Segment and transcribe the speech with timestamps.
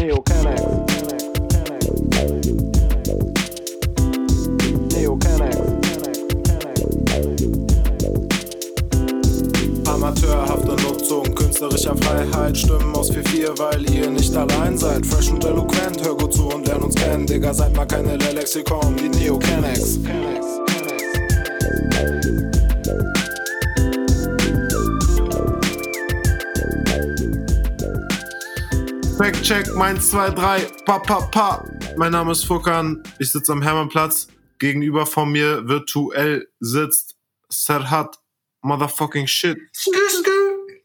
[0.00, 0.62] Neo Canex.
[5.18, 5.56] Canex.
[9.86, 12.56] Amateurhafte Nutzung künstlerischer Freiheit.
[12.56, 15.04] Stimmen aus 4-4, weil ihr nicht allein seid.
[15.04, 17.26] Fresh und eloquent, hör gut zu und lern uns kennen.
[17.26, 19.98] Digga, seid mal keine Lexikon, die Neo Canex.
[19.98, 20.59] Fact
[29.42, 31.64] check, meins, zwei, drei, pa, pa, pa.
[31.96, 34.28] Mein Name ist Furkan, ich sitze am Hermannplatz.
[34.58, 37.16] Gegenüber von mir virtuell sitzt
[37.50, 38.18] Serhat
[38.62, 39.58] Motherfucking Shit.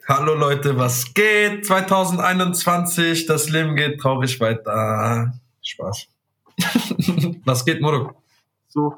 [0.07, 1.65] Hallo Leute, was geht?
[1.65, 5.33] 2021, das Leben geht traurig weiter.
[5.61, 6.07] Spaß.
[7.45, 8.21] was geht, Moro?
[8.67, 8.95] So,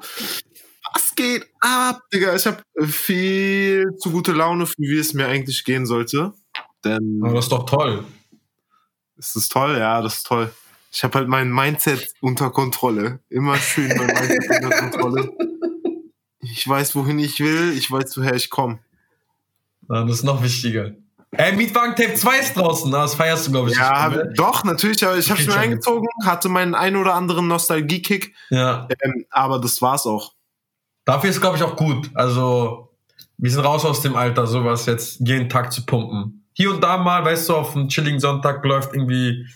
[0.92, 2.34] was geht ab, Digga?
[2.34, 6.32] Ich habe viel zu gute Laune, für wie es mir eigentlich gehen sollte.
[6.84, 8.04] Denn Aber das ist doch toll.
[9.18, 10.52] Ist toll, ja, das ist toll.
[10.90, 13.20] Ich habe halt mein Mindset unter Kontrolle.
[13.28, 15.32] Immer schön mein Mindset unter Kontrolle.
[16.40, 18.78] Ich weiß, wohin ich will, ich weiß, woher ich komme.
[19.90, 20.92] Ja, das ist noch wichtiger.
[21.30, 23.76] Ey, Mietwagen Tape 2 ist draußen, das feierst du, glaube ich.
[23.76, 25.60] Ja, hab, doch, natürlich, aber ich habe mir schon.
[25.60, 28.88] eingezogen, hatte meinen ein oder anderen Nostalgie-Kick, ja.
[29.02, 30.32] ähm, aber das war's auch.
[31.04, 32.10] Dafür ist, glaube ich, auch gut.
[32.14, 32.88] Also,
[33.36, 36.47] wir sind raus aus dem Alter, sowas jetzt jeden Tag zu pumpen.
[36.58, 39.46] Hier und da mal, weißt du, auf einem chilligen Sonntag läuft irgendwie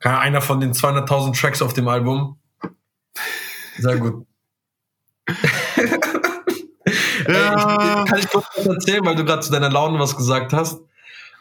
[0.00, 2.38] einer von den 200.000 Tracks auf dem Album.
[3.78, 4.26] Sehr gut.
[7.28, 8.02] Ja.
[8.02, 10.80] Ich, kann ich kurz was erzählen, weil du gerade zu deiner Laune was gesagt hast?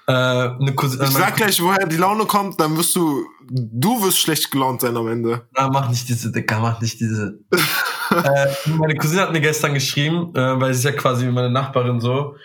[0.06, 4.20] Äh, Cousine, Ich meine sag gleich, woher die Laune kommt, dann wirst du, du wirst
[4.20, 5.48] schlecht gelaunt sein am Ende.
[5.56, 7.40] Na, mach nicht diese, Dicker, mach nicht diese.
[8.12, 12.00] äh, meine Cousine hat mir gestern geschrieben, äh, weil sie ist ja quasi meine Nachbarin
[12.00, 12.36] so.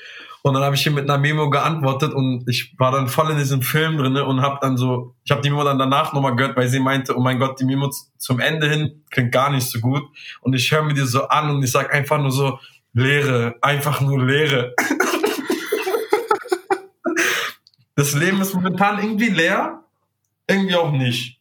[0.47, 3.39] Und dann habe ich ihr mit einer Memo geantwortet und ich war dann voll in
[3.39, 6.55] diesem Film drinne und habe dann so, ich habe die Memo dann danach nochmal gehört,
[6.55, 9.81] weil sie meinte, oh mein Gott, die Memo zum Ende hin klingt gar nicht so
[9.81, 10.03] gut.
[10.43, 12.59] Und ich höre mir die so an und ich sag einfach nur so,
[12.93, 14.75] Leere, einfach nur Leere.
[17.97, 19.83] das Leben ist momentan irgendwie leer,
[20.47, 21.41] irgendwie auch nicht.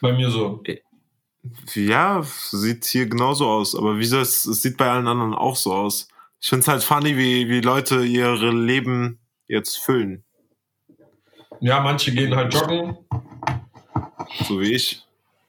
[0.00, 0.60] Bei mir so.
[1.74, 5.72] Ja, sieht hier genauso aus, aber wieso, es, es sieht bei allen anderen auch so
[5.72, 6.08] aus.
[6.42, 10.24] Ich find's halt funny, wie, wie Leute ihre Leben jetzt füllen,
[11.60, 12.98] Ja, manche gehen halt joggen.
[14.48, 15.02] so wie ich.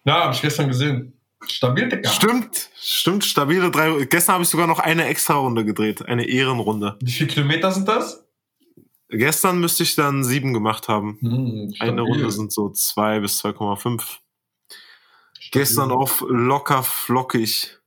[0.06, 1.14] Ja, habe ich gestern gesehen.
[1.48, 2.09] Stabil, Digga.
[2.09, 4.06] Stimmt, stimmt, stabile drei.
[4.06, 6.98] Gestern habe ich sogar noch eine extra Runde gedreht, eine Ehrenrunde.
[7.02, 8.24] Wie viele Kilometer sind das?
[9.10, 11.18] Gestern müsste ich dann sieben gemacht haben.
[11.22, 12.02] Hm, Eine.
[12.02, 14.02] Runde sind so zwei bis 2,5.
[14.02, 14.20] Stabil.
[15.52, 17.78] Gestern auf locker flockig.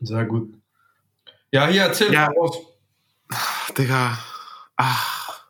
[0.00, 0.54] Sehr gut.
[1.56, 2.26] Ja, hier, erzähl Ja.
[2.28, 2.58] raus.
[3.76, 4.18] Digga.
[4.76, 5.40] Ach.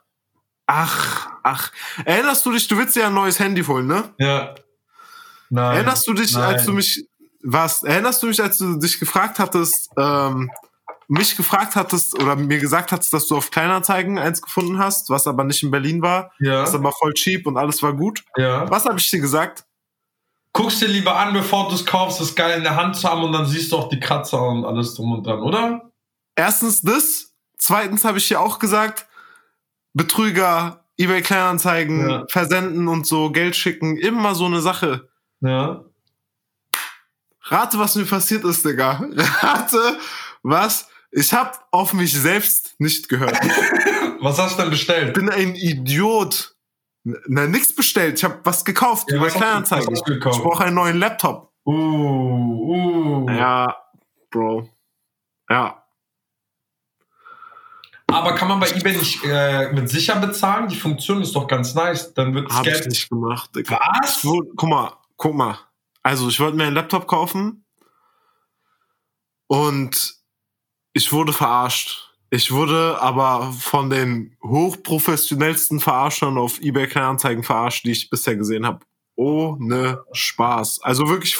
[0.66, 1.70] Ach, ach.
[2.04, 4.12] Erinnerst du dich, du willst dir ein neues Handy holen, ne?
[4.18, 4.54] Ja.
[5.48, 5.76] Nein.
[5.76, 6.42] Erinnerst du dich, Nein.
[6.42, 7.06] als du mich,
[7.42, 10.50] was, erinnerst du mich, als du dich gefragt hattest, ähm,
[11.08, 15.28] mich gefragt hattest oder mir gesagt hattest, dass du auf Kleinanzeigen eins gefunden hast, was
[15.28, 16.62] aber nicht in Berlin war, Ja.
[16.62, 18.24] was aber voll cheap und alles war gut?
[18.36, 18.68] ja.
[18.68, 19.64] Was habe ich dir gesagt?
[20.52, 23.22] Guckst dir lieber an, bevor du es kaufst, das geil in der Hand zu haben
[23.22, 25.85] und dann siehst du auch die Kratzer und alles drum und dran, oder?
[26.36, 29.06] Erstens das, zweitens habe ich dir auch gesagt,
[29.94, 32.24] Betrüger, eBay Kleinanzeigen, Ja.
[32.28, 35.08] versenden und so, Geld schicken, immer so eine Sache.
[35.40, 35.84] Ja.
[37.44, 39.04] Rate, was mir passiert ist, Digga.
[39.40, 39.98] Rate,
[40.42, 40.88] was?
[41.12, 43.38] Ich hab auf mich selbst nicht gehört.
[44.20, 45.14] Was hast du denn Ich bestellt?
[45.14, 46.56] bin ein Idiot.
[47.04, 48.18] Na, nix bestellt.
[48.18, 49.94] Ich habe was gekauft Ja, über Kleinanzeigen.
[49.94, 51.52] Ich brauche einen neuen Laptop.
[51.66, 53.30] Uh, uh.
[53.30, 53.76] Ja,
[54.30, 54.68] Bro.
[55.50, 55.84] Ja.
[58.08, 60.68] Aber kann man bei eBay nicht äh, mit sicher bezahlen?
[60.68, 62.14] Die Funktion ist doch ganz nice.
[62.14, 62.88] Dann wird das Habe ich Geld.
[62.88, 63.50] nicht gemacht.
[63.54, 64.24] Was?
[64.24, 65.58] Wurde, guck mal, guck mal.
[66.02, 67.64] Also, ich wollte mir einen Laptop kaufen
[69.48, 70.14] und
[70.92, 72.14] ich wurde verarscht.
[72.30, 78.66] Ich wurde aber von den hochprofessionellsten Verarschern auf eBay Kleinanzeigen verarscht, die ich bisher gesehen
[78.66, 78.80] habe.
[79.14, 80.80] Ohne Spaß.
[80.82, 81.36] Also wirklich,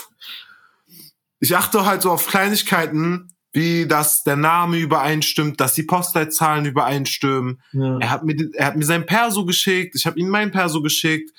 [1.41, 7.63] ich achte halt so auf Kleinigkeiten, wie dass der Name übereinstimmt, dass die Postleitzahlen übereinstimmen.
[7.73, 7.99] Ja.
[7.99, 11.33] Er hat mir, er hat mir sein Perso geschickt, ich habe ihm mein Perso geschickt.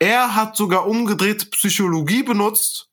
[0.00, 2.90] Er hat sogar umgedrehte Psychologie benutzt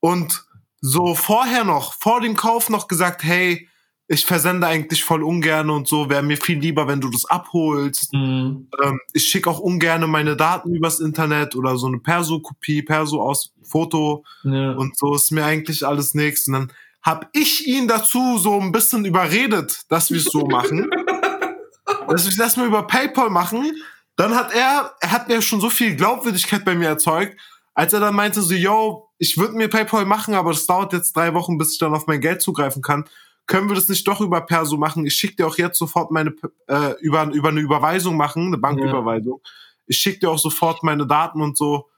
[0.00, 0.44] und
[0.82, 3.68] so vorher noch, vor dem Kauf noch gesagt, hey,
[4.06, 8.12] ich versende eigentlich voll ungern und so, wäre mir viel lieber, wenn du das abholst.
[8.12, 8.68] Mhm.
[8.84, 13.54] Ähm, ich schicke auch ungerne meine Daten übers Internet oder so eine Perso-Kopie, Perso aus
[13.62, 14.72] Foto Ja.
[14.72, 16.46] und so ist mir eigentlich alles nichts.
[16.48, 16.72] Und dann
[17.02, 20.88] hab ich ihn dazu so ein bisschen überredet, dass wir es so machen.
[22.08, 23.72] dass wir das mal über PayPal machen.
[24.16, 27.36] dann hat er, er hat mir schon so viel Glaubwürdigkeit bei mir erzeugt,
[27.74, 31.16] als er dann meinte so, yo, ich würde mir PayPal machen, aber das dauert jetzt
[31.16, 33.08] drei Wochen, bis ich dann auf mein Geld zugreifen kann.
[33.46, 35.04] Können wir das nicht doch über Perso machen?
[35.06, 36.34] Ich schicke dir auch jetzt sofort meine,
[36.68, 39.40] äh, über, über eine Überweisung machen, eine Banküberweisung.
[39.42, 39.50] Ja.
[39.86, 41.88] Ich schicke dir auch sofort meine Daten und so.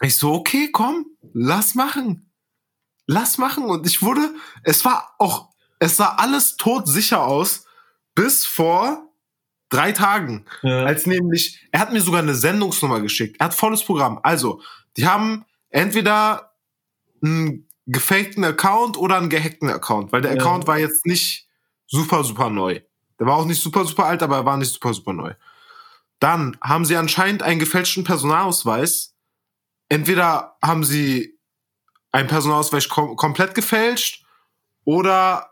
[0.00, 2.30] Ich so, okay, komm, lass machen.
[3.06, 3.64] Lass machen.
[3.64, 7.66] Und ich wurde, es war auch, es sah alles todsicher aus,
[8.14, 9.10] bis vor
[9.68, 10.46] drei Tagen.
[10.62, 10.84] Ja.
[10.84, 13.36] Als nämlich, er hat mir sogar eine Sendungsnummer geschickt.
[13.40, 14.20] Er hat volles Programm.
[14.22, 14.62] Also,
[14.96, 16.52] die haben entweder
[17.22, 20.40] einen gefakten Account oder einen gehackten Account, weil der ja.
[20.40, 21.48] Account war jetzt nicht
[21.86, 22.80] super, super neu.
[23.18, 25.34] Der war auch nicht super, super alt, aber er war nicht super, super neu.
[26.18, 29.14] Dann haben sie anscheinend einen gefälschten Personalausweis.
[29.88, 31.38] Entweder haben sie
[32.14, 34.24] einen Personalausweis kom komplett gefälscht
[34.84, 35.50] oder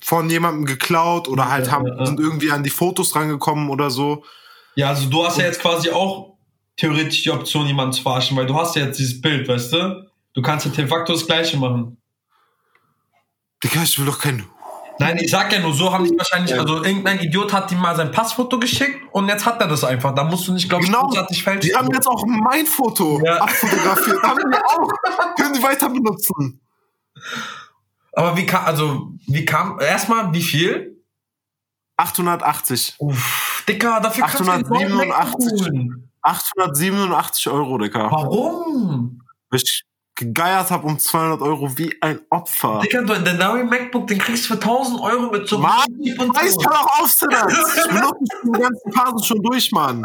[0.00, 4.24] von jemandem geklaut oder halt haben, sind irgendwie an die Fotos rangekommen oder so.
[4.74, 6.38] Ja, also du hast ja jetzt quasi auch
[6.76, 10.10] theoretisch die Option, jemanden zu verarschen, weil du hast ja jetzt dieses Bild, weißt du?
[10.32, 11.98] Du kannst ja de facto das Gleiche machen.
[13.62, 14.48] Digga, ich will doch keinen.
[15.02, 17.96] Nein, ich sag ja nur, so haben die wahrscheinlich, also irgendein Idiot hat ihm mal
[17.96, 20.14] sein Passfoto geschickt und jetzt hat er das einfach.
[20.14, 21.06] Da musst du nicht, glaube ich, genau.
[21.06, 21.70] großartig fälschen.
[21.70, 23.38] Die haben jetzt auch mein Foto ja.
[23.38, 24.22] abfotografiert.
[24.22, 24.88] haben die auch.
[25.36, 26.60] Können die weiter benutzen.
[28.12, 31.02] Aber wie kam, also, wie kam, erstmal, wie viel?
[31.96, 32.96] 880.
[32.98, 35.90] Uff, Dicker, dafür 887.
[36.22, 38.10] 887 Euro, Dicker.
[38.10, 39.22] Warum?
[39.52, 39.84] Ich
[40.14, 42.80] gegeiert habe um 200 Euro wie ein Opfer.
[42.82, 46.56] Dicker, der neue MacBook, den kriegst du für 1000 Euro mit so Mann, ich weiß,
[46.60, 50.02] hör doch auf, Ich benutze die ganzen Phasen schon durch, Mann.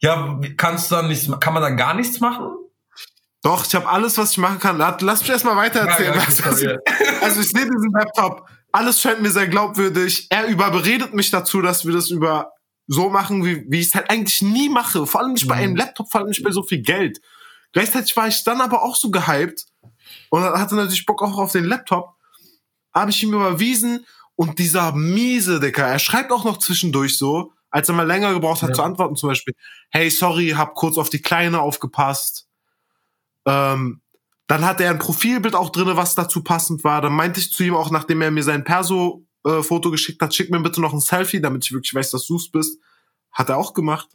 [0.00, 2.50] ja, kannst du dann nichts, kann man dann gar nichts machen?
[3.42, 4.78] Doch, ich habe alles, was ich machen kann.
[4.78, 6.14] Lass mich erstmal weiter erzählen.
[6.14, 6.78] Ja, ja,
[7.22, 10.26] also ich sehe diesen Laptop, alles scheint mir sehr glaubwürdig.
[10.30, 12.52] Er überredet mich dazu, dass wir das über
[12.86, 15.06] so machen, wie, wie ich es halt eigentlich nie mache.
[15.06, 15.78] Vor allem nicht bei einem mhm.
[15.78, 17.20] Laptop, vor allem nicht bei so viel Geld.
[17.72, 19.66] Gleichzeitig war ich dann aber auch so gehypt
[20.30, 22.16] und hatte natürlich Bock auch auf den Laptop.
[22.94, 27.88] Habe ich ihm überwiesen und dieser miese Dicker, er schreibt auch noch zwischendurch so, als
[27.88, 28.74] er mal länger gebraucht hat ja.
[28.74, 29.54] zu antworten, zum Beispiel,
[29.90, 32.48] hey, sorry, hab kurz auf die Kleine aufgepasst.
[33.46, 34.00] Ähm,
[34.46, 37.02] dann hatte er ein Profilbild auch drinne, was dazu passend war.
[37.02, 40.50] Dann meinte ich zu ihm auch, nachdem er mir sein Perso-Foto äh, geschickt hat, schick
[40.50, 42.80] mir bitte noch ein Selfie, damit ich wirklich weiß, dass du es bist.
[43.30, 44.08] Hat er auch gemacht.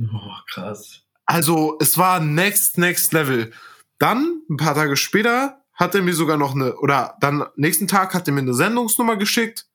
[0.00, 1.05] Oh, krass.
[1.26, 3.52] Also, es war next, next level.
[3.98, 8.14] Dann, ein paar Tage später, hat er mir sogar noch eine, oder dann nächsten Tag
[8.14, 9.66] hat er mir eine Sendungsnummer geschickt.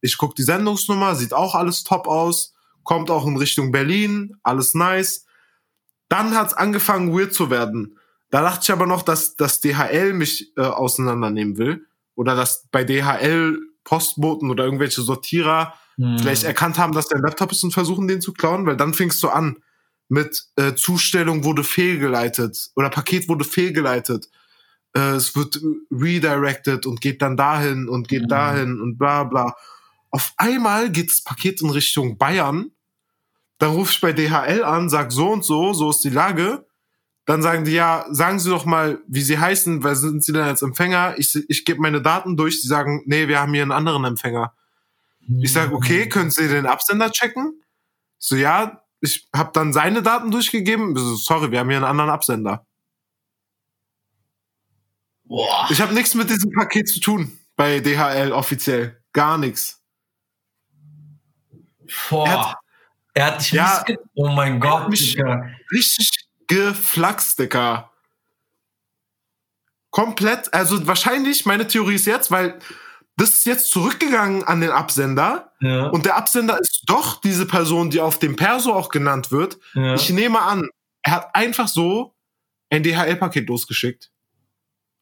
[0.00, 2.54] Ich guck die Sendungsnummer, sieht auch alles top aus,
[2.84, 5.26] kommt auch in Richtung Berlin, alles nice.
[6.08, 7.98] Dann hat's angefangen, weird zu werden.
[8.30, 12.84] Da dachte ich aber noch, dass dass DHL mich äh, auseinandernehmen will oder dass bei
[12.84, 16.18] DHL Postboten oder irgendwelche Sortierer hm.
[16.18, 19.22] vielleicht erkannt haben, dass der Laptop ist und versuchen, den zu klauen, weil dann fingst
[19.22, 19.56] du an
[20.10, 24.28] mit äh, Zustellung wurde fehlgeleitet oder Paket wurde fehlgeleitet.
[24.92, 25.60] Äh, es wird
[25.90, 28.28] redirected und geht dann dahin und geht mhm.
[28.28, 29.54] dahin und bla bla.
[30.10, 32.72] Auf einmal geht das Paket in Richtung Bayern.
[33.58, 36.66] Dann rufe ich bei DHL an, sag so und so, so ist die Lage.
[37.24, 40.42] Dann sagen die, ja, sagen Sie doch mal, wie Sie heißen, weil sind Sie denn
[40.42, 41.14] als Empfänger?
[41.18, 42.60] Ich, ich gebe meine Daten durch.
[42.60, 44.54] Sie sagen, nee, wir haben hier einen anderen Empfänger.
[45.40, 47.62] Ich sage, okay, können Sie den Absender checken?
[48.18, 50.96] so, ja, ich habe dann seine Daten durchgegeben.
[50.96, 52.66] So, sorry, wir haben hier einen anderen Absender.
[55.24, 55.66] Boah.
[55.70, 59.02] Ich habe nichts mit diesem Paket zu tun bei DHL offiziell.
[59.12, 59.82] Gar nichts.
[62.08, 62.26] Boah.
[62.26, 62.56] Er hat,
[63.14, 65.16] er hat dich ja, Oh mein Gott, mich
[65.72, 67.90] richtig geflaxt, Dicker.
[69.90, 72.58] Komplett, also wahrscheinlich, meine Theorie ist jetzt, weil
[73.16, 75.88] das ist jetzt zurückgegangen an den Absender ja.
[75.88, 79.58] und der Absender ist doch diese Person, die auf dem Perso auch genannt wird.
[79.74, 79.94] Ja.
[79.94, 80.68] Ich nehme an,
[81.02, 82.14] er hat einfach so
[82.70, 84.10] ein DHL-Paket losgeschickt.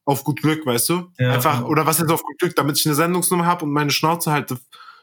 [0.05, 1.12] Auf gut Glück, weißt du?
[1.19, 1.33] Ja.
[1.33, 4.33] Einfach, oder was jetzt auf gut Glück, damit ich eine Sendungsnummer habe und meine Schnauze
[4.33, 4.59] halte.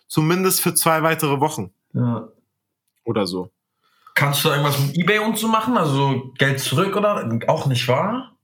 [0.07, 1.71] Zumindest für zwei weitere Wochen.
[1.93, 2.27] Ja.
[3.03, 3.51] Oder so.
[4.15, 5.77] Kannst du irgendwas mit Ebay und so machen?
[5.77, 8.35] Also Geld zurück oder auch nicht wahr?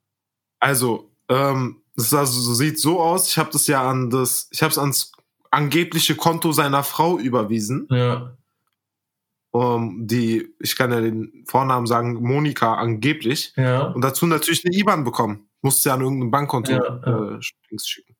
[0.59, 3.27] Also, ähm, das also, so sieht so aus.
[3.29, 5.11] Ich habe das ja an das, ich habe es ans
[5.51, 7.87] angebliche Konto seiner Frau überwiesen.
[7.89, 8.37] Ja.
[9.53, 13.53] Um, die, ich kann ja den Vornamen sagen, Monika angeblich.
[13.57, 13.87] Ja.
[13.87, 15.49] Und dazu natürlich eine IBAN bekommen.
[15.61, 17.35] Musste ja an irgendein Bankkonto ja, ja.
[17.35, 18.15] Äh, schicken.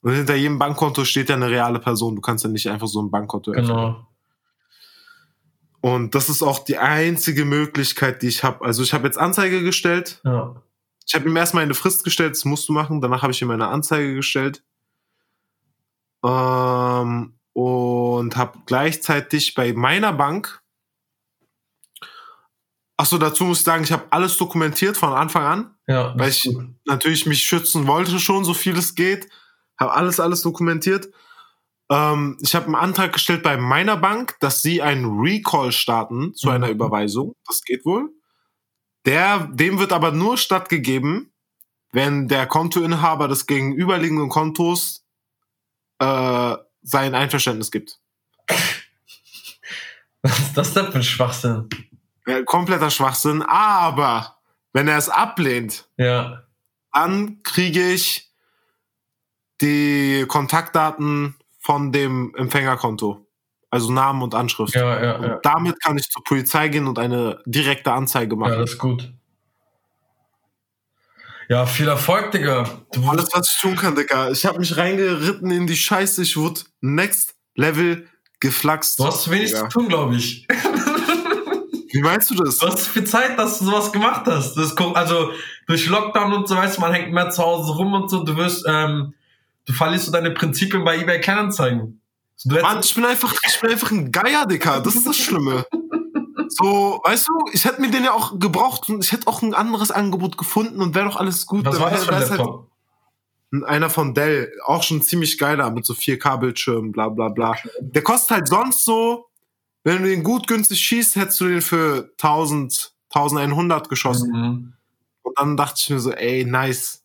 [0.00, 2.16] Und hinter jedem Bankkonto steht ja eine reale Person.
[2.16, 3.66] Du kannst ja nicht einfach so ein Bankkonto öffnen.
[3.66, 4.06] Genau.
[5.82, 8.64] Und das ist auch die einzige Möglichkeit, die ich habe.
[8.64, 10.20] Also ich habe jetzt Anzeige gestellt.
[10.24, 10.62] Ja.
[11.06, 13.00] Ich habe ihm erstmal eine Frist gestellt, das musst du machen.
[13.00, 14.64] Danach habe ich ihm eine Anzeige gestellt.
[16.24, 20.60] Ähm, und habe gleichzeitig bei meiner Bank
[22.98, 26.44] Achso, dazu muss ich sagen, ich habe alles dokumentiert von Anfang an, Ja, weil ich
[26.44, 26.64] gut.
[26.86, 29.28] natürlich mich schützen wollte schon, so viel es geht.
[29.78, 31.10] Habe alles, alles dokumentiert.
[31.90, 36.46] Ähm, ich habe einen Antrag gestellt bei meiner Bank, dass sie einen Recall starten zu
[36.46, 36.54] Mhm.
[36.54, 37.34] einer Überweisung.
[37.46, 38.08] Das geht wohl.
[39.06, 41.32] Der, dem wird aber nur stattgegeben,
[41.92, 45.06] wenn der Kontoinhaber des gegenüberliegenden Kontos
[45.98, 48.00] äh, sein Einverständnis gibt.
[50.22, 51.68] Was ist das denn für ein Schwachsinn?
[52.26, 53.42] Ja, kompletter Schwachsinn.
[53.42, 54.36] Aber
[54.72, 56.42] wenn er es ablehnt, Ja.
[56.92, 58.32] dann kriege ich
[59.60, 63.25] die Kontaktdaten von dem Empfängerkonto.
[63.70, 64.74] Also Namen und Anschrift.
[64.74, 65.38] Ja, ja, Und ja.
[65.42, 68.58] damit kann ich zur Polizei gehen und eine direkte Anzeige Ja, machen.
[68.60, 69.12] das ist gut.
[71.48, 72.64] Ja, viel Erfolg, Digga.
[72.92, 74.30] Du Alles, was ich tun kann, Digga.
[74.30, 76.22] Ich habe mich reingeritten in die Scheiße.
[76.22, 78.08] Ich wurde next level
[78.40, 78.98] geflaxt.
[78.98, 79.68] Du hast wenig Digga.
[79.68, 80.46] zu tun, glaube ich.
[81.92, 82.58] Wie meinst du das?
[82.58, 84.54] Du hast viel Zeit, dass du sowas gemacht hast.
[84.56, 85.30] Das kommt, also
[85.66, 88.22] durch Lockdown und so weißt du, man hängt mehr zu Hause rum und so.
[88.24, 89.14] Du wirst, ähm,
[89.66, 92.00] du verlierst so deine Prinzipien bei eBay Kleinanzeigen.
[92.36, 94.80] So, Mann, ich bin einfach, ich bin einfach ein Geier, Digga.
[94.80, 95.66] Das ist das Schlimme.
[96.48, 99.54] So, weißt du, ich hätte mir den ja auch gebraucht und ich hätte auch ein
[99.54, 101.64] anderes Angebot gefunden und wäre doch alles gut.
[101.64, 102.40] was war das für ein halt
[103.64, 107.56] einer von Dell, auch schon ziemlich geiler, mit so 4K-Bildschirmen, bla bla bla.
[107.80, 109.26] Der kostet halt sonst so,
[109.84, 114.30] wenn du den gut günstig schießt, hättest du den für 1000, 1100 geschossen.
[114.30, 114.72] Mhm.
[115.22, 117.02] Und dann dachte ich mir so, ey, nice.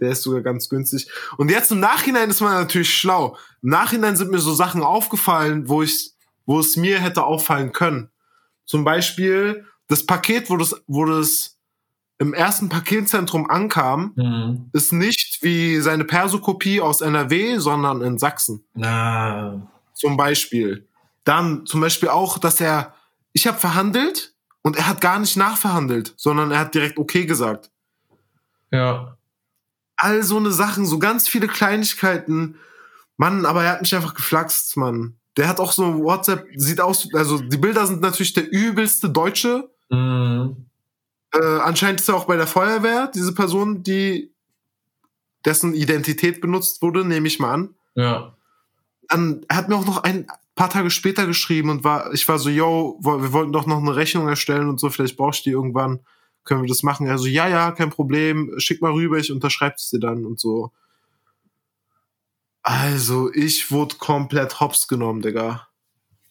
[0.00, 1.10] Der ist sogar ganz günstig.
[1.36, 3.36] Und jetzt im Nachhinein ist man natürlich schlau.
[3.62, 6.12] Im Nachhinein sind mir so Sachen aufgefallen, wo ich,
[6.46, 8.10] wo es mir hätte auffallen können.
[8.64, 11.56] Zum Beispiel das Paket, wo das, wo das
[12.18, 14.70] im ersten Paketzentrum ankam, Mhm.
[14.72, 18.64] ist nicht wie seine Perso-Kopie aus NRW, sondern in Sachsen.
[18.74, 20.86] Na, Zum Beispiel.
[21.24, 22.94] Dann zum Beispiel auch, dass er,
[23.32, 27.70] ich habe verhandelt und er hat gar nicht nachverhandelt, sondern er hat direkt okay gesagt.
[28.70, 29.14] ja.
[29.98, 32.56] All so eine Sachen, so ganz viele Kleinigkeiten.
[33.16, 35.18] Mann, aber er hat mich einfach geflaxt, Mann.
[35.36, 39.70] Der hat auch so WhatsApp, sieht aus, also die Bilder sind natürlich der übelste Deutsche.
[39.90, 40.68] Mhm.
[41.32, 44.32] Äh, anscheinend ist er auch bei der Feuerwehr, diese Person, die
[45.44, 47.74] dessen Identität benutzt wurde, nehme ich mal an.
[47.94, 48.36] Ja.
[49.08, 52.38] Dann, er hat mir auch noch ein paar Tage später geschrieben und war, ich war
[52.38, 55.54] so, yo, wir wollten doch noch eine Rechnung erstellen und so, vielleicht brauchst du die
[55.54, 56.00] irgendwann,
[56.48, 57.06] können wir das machen?
[57.06, 60.40] Er so, ja, ja, kein Problem, schick mal rüber, ich unterschreibe es dir dann und
[60.40, 60.72] so.
[62.62, 65.68] Also, ich wurde komplett hops genommen, Digga.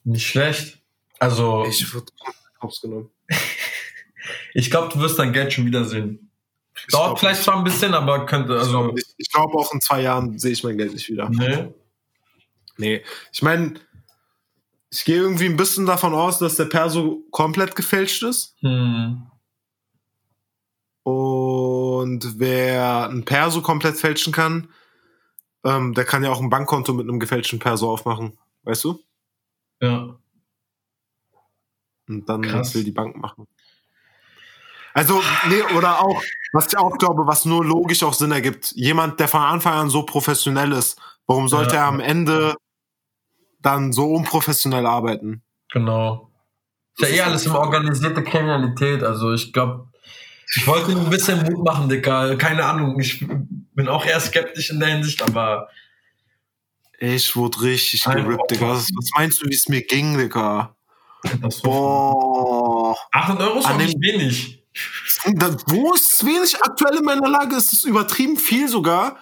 [0.04, 0.82] Nicht schlecht.
[1.20, 3.10] Also, ich, Ich wurde komplett hops genommen.
[4.70, 6.32] glaube, du wirst dein Geld schon wiedersehen.
[6.76, 7.46] Ich Dauert vielleicht nicht.
[7.46, 9.14] zwar ein bisschen, aber könnte, Ich also, glaube nicht.
[9.18, 11.30] Ich glaube, auch in zwei Jahren sehe ich mein Geld nicht wieder.
[11.30, 11.74] ne?
[12.78, 13.04] Nee.
[13.32, 13.76] Ich meine,
[14.92, 18.56] ich gehe irgendwie ein bisschen davon aus, dass der Perso komplett gefälscht ist.
[18.62, 19.24] Hm.
[21.10, 24.68] Und wer ein Perso komplett fälschen kann,
[25.64, 28.38] ähm, der kann ja auch ein Bankkonto mit einem gefälschten Perso aufmachen.
[28.64, 29.00] Weißt du?
[29.82, 30.18] Ja.
[32.10, 32.76] Und dann Krass.
[32.76, 33.48] will die Bank machen.
[34.94, 36.22] Also, nee, oder auch,
[36.52, 38.74] was ich auch glaube, was nur logisch auch Sinn ergibt.
[38.76, 41.84] Jemand, der von Anfang an so professionell ist, warum sollte Ja.
[41.84, 42.54] er am Ende
[43.62, 45.42] dann so unprofessionell arbeiten?
[45.72, 46.34] Genau.
[46.98, 49.04] Ist ja eh alles einfach- immer organisierte Kriminalität.
[49.04, 49.88] Also ich glaube,
[50.56, 52.38] ich wollte nur ein bisschen Mut machen, Dicker.
[52.38, 53.00] Keine Ahnung.
[53.00, 53.25] Ich
[53.74, 55.70] bin auch eher skeptisch in der Hinsicht, aber
[57.00, 58.70] Ich wurde richtig gerippt, Digga.
[58.70, 60.75] Was, meinst du, wie es mir ging, Digga?
[61.42, 62.96] das Boah.
[63.12, 64.63] 800 Euro ist nicht wenig.
[65.34, 66.56] Da, wo ist es wenig?
[66.62, 69.18] Aktuell in meiner Lage ist es übertrieben viel sogar.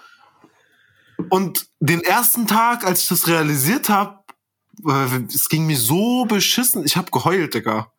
[1.30, 4.20] Und den ersten Tag, als ich das realisiert habe,
[4.86, 6.86] äh, es ging mir so beschissen.
[6.86, 7.92] Ich habe geheult, Digga.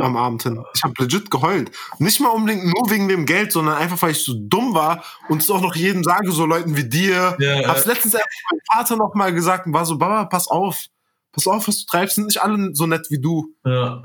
[0.00, 0.64] Am Abend hin.
[0.74, 1.70] Ich habe legit geheult.
[1.98, 5.42] Nicht mal unbedingt nur wegen dem Geld, sondern einfach, weil ich so dumm war und
[5.42, 7.36] es auch noch jedem sage, so Leuten wie dir.
[7.38, 10.86] Ja, Hab's letztens einfach meinem Vater noch mal gesagt und war so, Baba, pass auf.
[11.32, 13.54] Pass auf, was du treibst, sind nicht alle so nett wie du.
[13.64, 14.04] Ja.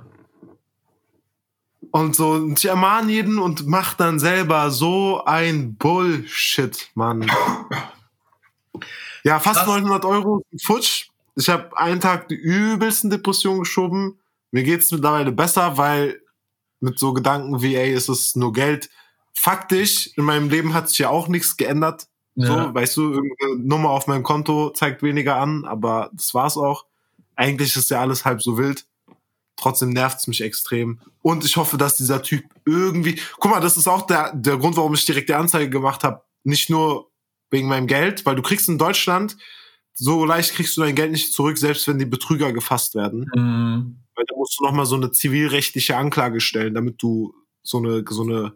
[1.91, 7.31] Und so, und ich ermahne jeden und mach dann selber so ein Bullshit, Mann.
[9.23, 9.67] Ja, fast Krass.
[9.67, 11.07] 900 Euro futsch.
[11.35, 14.19] Ich habe einen Tag die übelsten Depressionen geschoben.
[14.55, 16.21] Mir geht's mittlerweile besser, weil
[16.79, 18.89] mit so Gedanken wie, ey, es ist nur Geld.
[19.33, 22.07] Faktisch, in meinem Leben hat sich ja auch nichts geändert.
[22.35, 22.73] So, Ja.
[22.73, 26.85] weißt du, irgendeine Nummer auf meinem Konto zeigt weniger an, aber das war's auch.
[27.35, 28.85] Eigentlich ist ja alles halb so wild.
[29.57, 31.01] Trotzdem nervt's mich extrem.
[31.21, 33.19] Und ich hoffe, dass dieser Typ irgendwie.
[33.37, 36.21] Guck mal, das ist auch der, der Grund, warum ich direkt die Anzeige gemacht habe.
[36.45, 37.11] Nicht nur
[37.51, 39.35] wegen meinem Geld, weil du kriegst in Deutschland
[39.93, 43.29] so leicht kriegst du dein Geld nicht zurück, selbst wenn die Betrüger gefasst werden.
[43.35, 44.04] Mhm.
[44.15, 48.23] Weil da musst du nochmal so eine zivilrechtliche Anklage stellen, damit du so eine, so
[48.23, 48.53] eine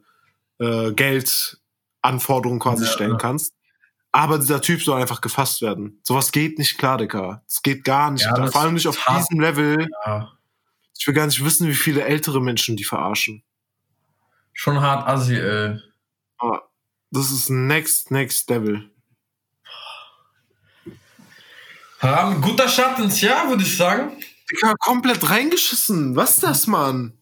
[0.59, 3.17] äh, Geldanforderung quasi Ja, stellen ja.
[3.17, 3.53] kannst.
[4.11, 5.99] Aber dieser Typ soll einfach gefasst werden.
[6.03, 7.43] Sowas geht nicht klar, Digga.
[7.47, 8.23] Das geht gar nicht.
[8.23, 9.19] Ja, Vor allem nicht auf hart.
[9.29, 9.87] diesem Level.
[10.05, 10.31] Ja.
[10.97, 13.43] Ich will gar nicht wissen, wie viele ältere Menschen die verarschen.
[14.53, 15.79] Schon hart assi, ey.
[16.37, 16.69] Aber
[17.11, 18.89] das ist next, next level.
[21.99, 24.11] Haram, guter Start ins Jahr, würde ich sagen.
[24.51, 26.15] Digga, komplett reingeschissen.
[26.15, 27.13] Was ist das, Mann?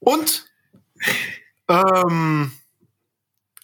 [0.00, 0.46] Und?
[1.68, 2.52] ähm,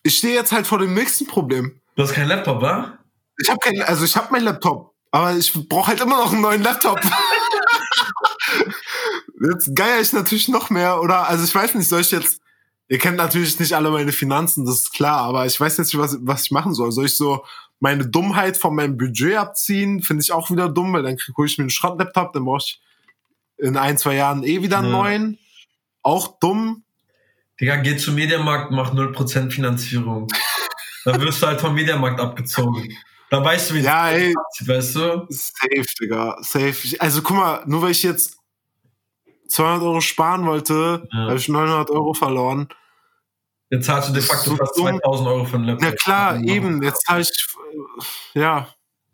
[0.03, 1.81] ich stehe jetzt halt vor dem nächsten Problem.
[1.97, 2.99] Du hast keinen Laptop, wa?
[3.39, 6.43] Ich habe keinen, also ich habe meinen Laptop, aber ich brauche halt immer noch einen
[6.43, 7.01] neuen Laptop.
[9.53, 11.29] jetzt geier ich natürlich noch mehr, oder?
[11.29, 12.41] Also ich weiß nicht, soll ich jetzt.
[12.89, 16.03] Ihr kennt natürlich nicht alle meine Finanzen, das ist klar, aber ich weiß jetzt nicht,
[16.03, 16.93] was, was ich machen soll.
[16.93, 17.45] Soll ich so
[17.83, 20.03] meine Dummheit von meinem Budget abziehen?
[20.03, 22.81] Finde ich auch wieder dumm, weil dann hole ich mir einen Schrott-Laptop, dann brauche ich
[23.59, 24.97] in ein, zwei Jahren eh wieder einen Ja.
[24.99, 25.39] neuen.
[26.03, 26.85] Auch dumm.
[27.61, 30.29] Digga, geh zum Mediamarkt, mach 0% Finanzierung.
[31.05, 32.97] Dann wirst du halt vom Mediamarkt abgezogen.
[33.31, 35.27] Da weißt du, wie Ja, ey, das weißt du?
[35.31, 36.37] Safe, Digga.
[36.43, 36.77] Safe.
[37.01, 38.37] Also guck mal, nur weil ich jetzt
[39.49, 41.19] 200 Euro sparen wollte, Ja.
[41.27, 42.69] habe ich 900 Euro verloren.
[43.73, 44.87] Jetzt zahlst du de facto so fast dumm.
[45.01, 45.89] 2000 Euro für einen Laptop.
[45.91, 46.55] Na klar, Ja.
[46.55, 46.83] eben.
[46.83, 47.31] Jetzt habe ich,
[48.35, 48.69] äh, ja.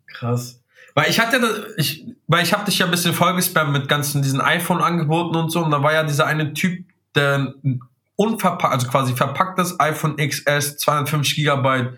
[0.07, 0.61] Krass.
[0.95, 4.41] Weil ich hatte, ich, weil ich habe dich ja ein bisschen vollgespammt mit ganzen diesen
[4.41, 5.63] iPhone-Angeboten und so.
[5.63, 6.85] Und da war ja dieser eine Typ,
[7.15, 7.79] der ein
[8.17, 11.97] unverpackt, also quasi verpacktes iPhone XS 250 Gigabyte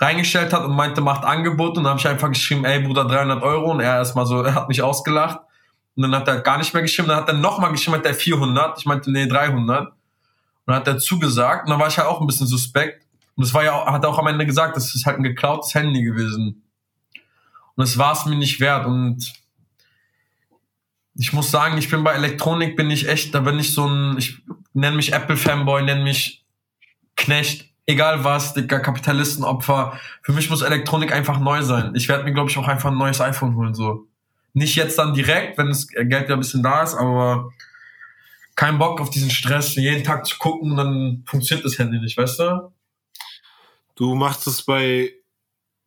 [0.00, 1.76] reingestellt hat und meinte, macht Angebot.
[1.76, 3.70] Und dann habe ich einfach geschrieben, ey Bruder, 300 Euro.
[3.70, 5.38] Und er erstmal so, er hat mich ausgelacht.
[5.94, 7.06] Und dann hat er gar nicht mehr geschrieben.
[7.06, 8.76] Dann hat er nochmal geschrieben, hat er 400.
[8.78, 9.92] Ich meinte, nee, 300.
[10.70, 11.64] Und hat er zugesagt.
[11.64, 13.04] Und dann war ich halt auch ein bisschen suspekt.
[13.34, 15.74] Und das war ja, hat er auch am Ende gesagt, das ist halt ein geklautes
[15.74, 16.62] Handy gewesen.
[17.74, 18.86] Und es war es mir nicht wert.
[18.86, 19.32] Und
[21.16, 24.16] ich muss sagen, ich bin bei Elektronik, bin ich echt, da bin ich so ein,
[24.16, 26.44] ich nenne mich Apple-Fanboy, nenne mich
[27.16, 29.98] Knecht, egal was, Digga, Kapitalistenopfer.
[30.22, 31.96] Für mich muss Elektronik einfach neu sein.
[31.96, 34.06] Ich werde mir, glaube ich, auch einfach ein neues iPhone holen, so.
[34.52, 37.50] Nicht jetzt dann direkt, wenn das Geld ja ein bisschen da ist, aber
[38.60, 42.18] kein Bock auf diesen Stress, jeden Tag zu gucken und dann funktioniert das Handy nicht,
[42.18, 42.72] weißt du?
[43.94, 45.14] Du machst es bei,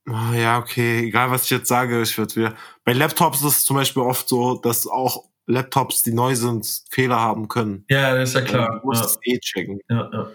[0.08, 2.56] Ah, ja, okay, egal was ich jetzt sage, ich würde wieder.
[2.84, 7.20] Bei Laptops ist es zum Beispiel oft so, dass auch Laptops, die neu sind, Fehler
[7.20, 7.86] haben können.
[7.90, 8.80] Ja, das ist ja klar.
[8.82, 9.08] Du musst Ja.
[9.08, 9.80] es eh checken.
[9.90, 10.28] Ja, ja.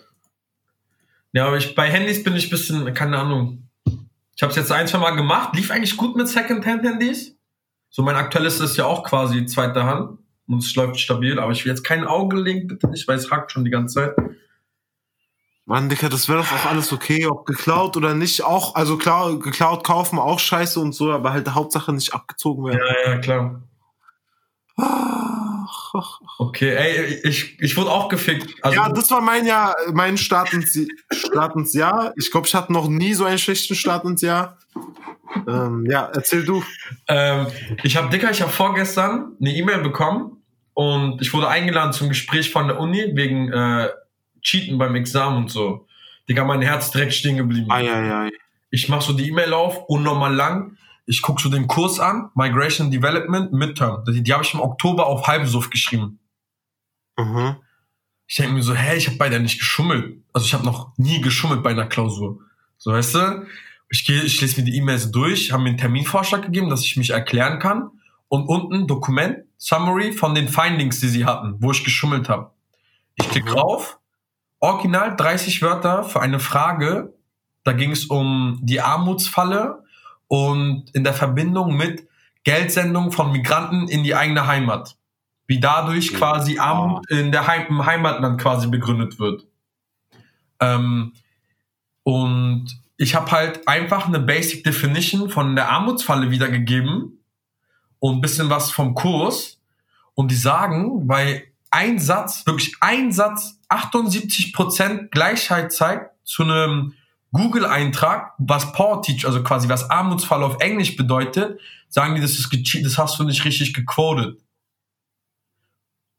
[1.32, 3.68] Ja, aber ich, bei Handys bin ich ein bisschen, keine Ahnung.
[3.84, 5.54] Ich habe es jetzt ein, zwei Mal gemacht.
[5.56, 7.36] Lief eigentlich gut mit Secondhand-Handys.
[7.90, 10.17] So mein aktuelles ist ja auch quasi zweite Hand.
[10.48, 11.38] Und es läuft stabil.
[11.38, 13.94] Aber ich will jetzt kein Auge legen, bitte nicht, weil es hackt schon die ganze
[13.94, 14.16] Zeit.
[15.68, 18.42] Mann, Dicker, das wäre doch auch alles okay, ob geklaut oder nicht.
[18.42, 22.80] Auch, also klar, geklaut kaufen auch scheiße und so, aber halt Hauptsache nicht abgezogen werden.
[23.04, 23.62] Ja, ja, klar.
[24.78, 26.20] Ach, ach.
[26.38, 28.54] Okay, ey, ich, ich wurde auch gefickt.
[28.64, 30.78] Also, ja, das war mein Jahr, mein Start ins,
[31.12, 32.14] Start ins Jahr.
[32.16, 34.56] Ich glaube, ich hatte noch nie so einen schlechten Start ins Jahr.
[35.46, 36.64] Ähm, ja, erzähl du.
[37.08, 37.46] Ähm,
[37.82, 40.37] ich habe Dicker, ich habe vorgestern eine E-Mail bekommen
[40.78, 43.88] und ich wurde eingeladen zum Gespräch von der Uni wegen äh,
[44.42, 45.88] Cheaten beim Examen und so.
[46.28, 47.68] Digga, mein Herz direkt stehen geblieben.
[47.68, 48.30] Eieiei.
[48.70, 50.76] Ich mach so die E-Mail auf, unnormal lang.
[51.04, 54.04] Ich guck so den Kurs an, Migration Development Midterm.
[54.04, 56.20] Die, die habe ich im Oktober auf Halbsuff geschrieben.
[57.16, 57.56] Mhm.
[58.28, 60.22] Ich denke mir so, hä, ich habe bei der nicht geschummelt.
[60.32, 62.38] Also ich habe noch nie geschummelt bei einer Klausur.
[62.76, 63.46] So, weißt du?
[63.90, 66.96] Ich gehe, ich lese mir die E-Mails durch, haben mir einen Terminvorschlag gegeben, dass ich
[66.96, 67.90] mich erklären kann.
[68.28, 72.52] Und unten Dokument, Summary von den Findings, die sie hatten, wo ich geschummelt habe.
[73.16, 73.54] Ich klicke Mhm.
[73.54, 73.98] drauf,
[74.60, 77.12] original 30 Wörter für eine Frage.
[77.64, 79.82] Da ging es um die Armutsfalle
[80.28, 82.08] und in der Verbindung mit
[82.44, 84.96] Geldsendung von Migranten in die eigene Heimat.
[85.46, 89.46] Wie dadurch quasi Armut in der Heim im Heimatland quasi begründet wird.
[90.60, 91.12] Ähm,
[92.04, 92.66] und
[92.96, 97.17] ich habe halt einfach eine Basic Definition von der Armutsfalle wiedergegeben
[98.00, 99.58] und ein bisschen was vom Kurs.
[100.14, 106.94] Und die sagen, weil ein Satz, wirklich ein Satz, 78% Gleichheit zeigt zu einem
[107.32, 112.50] Google-Eintrag, was Power Teach, also quasi was Armutsfalle auf Englisch bedeutet, sagen die, das ist
[112.50, 114.40] gecheatet, das hast du nicht richtig gequotet.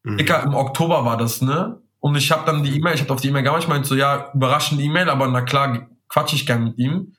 [0.04, 0.18] Mhm.
[0.18, 1.80] Dicker, im Oktober war das, ne?
[1.98, 3.94] Und ich habe dann die E-Mail, ich habe auf die E-Mail geantwortet, ich meinte so,
[3.94, 7.14] ja, überraschende E-Mail, aber na klar, quatsch ich gern mit ihm.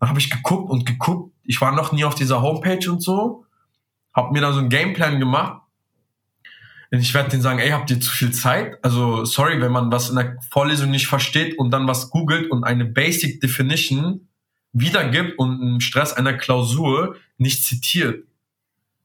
[0.00, 1.32] Dann habe ich geguckt und geguckt.
[1.44, 3.46] Ich war noch nie auf dieser Homepage und so.
[4.18, 5.62] Hab mir da so einen Gameplan gemacht.
[6.90, 8.76] Und ich werde denen sagen, ey, habt ihr zu viel Zeit?
[8.82, 12.64] Also, sorry, wenn man was in der Vorlesung nicht versteht und dann was googelt und
[12.64, 14.26] eine Basic Definition
[14.72, 18.26] wiedergibt und im Stress einer Klausur nicht zitiert.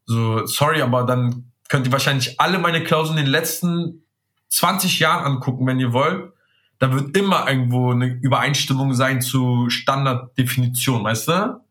[0.08, 4.06] So, sorry, aber dann könnt ihr wahrscheinlich alle meine Klausuren in den letzten
[4.50, 6.34] 20 Jahren angucken, wenn ihr wollt.
[6.80, 11.62] Da wird immer irgendwo eine Übereinstimmung sein zu Standarddefinition, weißt du?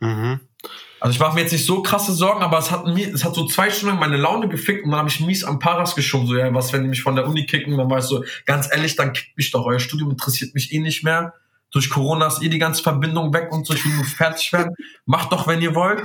[0.00, 0.40] Mhm.
[1.00, 3.34] Also ich mache mir jetzt nicht so krasse Sorgen, aber es hat mir, es hat
[3.34, 6.26] so zwei Stunden meine Laune gefickt und dann habe ich mies am Paras geschoben.
[6.26, 8.68] So, ja, was, wenn die mich von der Uni kicken, dann war ich so, ganz
[8.72, 11.34] ehrlich, dann kickt mich doch, euer Studium interessiert mich eh nicht mehr.
[11.70, 14.74] Durch Corona ist eh die ganze Verbindung weg und so, ich will nur fertig werden.
[15.04, 16.02] Macht doch, wenn ihr wollt.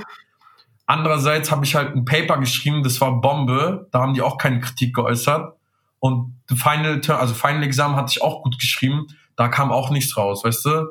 [0.86, 4.60] Andererseits habe ich halt ein Paper geschrieben, das war Bombe, da haben die auch keine
[4.60, 5.54] Kritik geäußert.
[5.98, 10.44] Und Final, also Final Exam hatte ich auch gut geschrieben, da kam auch nichts raus,
[10.44, 10.86] weißt du?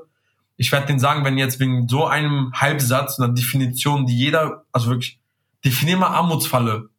[0.64, 4.90] Ich werde denen sagen, wenn jetzt wegen so einem Halbsatz, einer Definition, die jeder, also
[4.90, 5.20] wirklich,
[5.66, 6.90] definier mal Armutsfalle.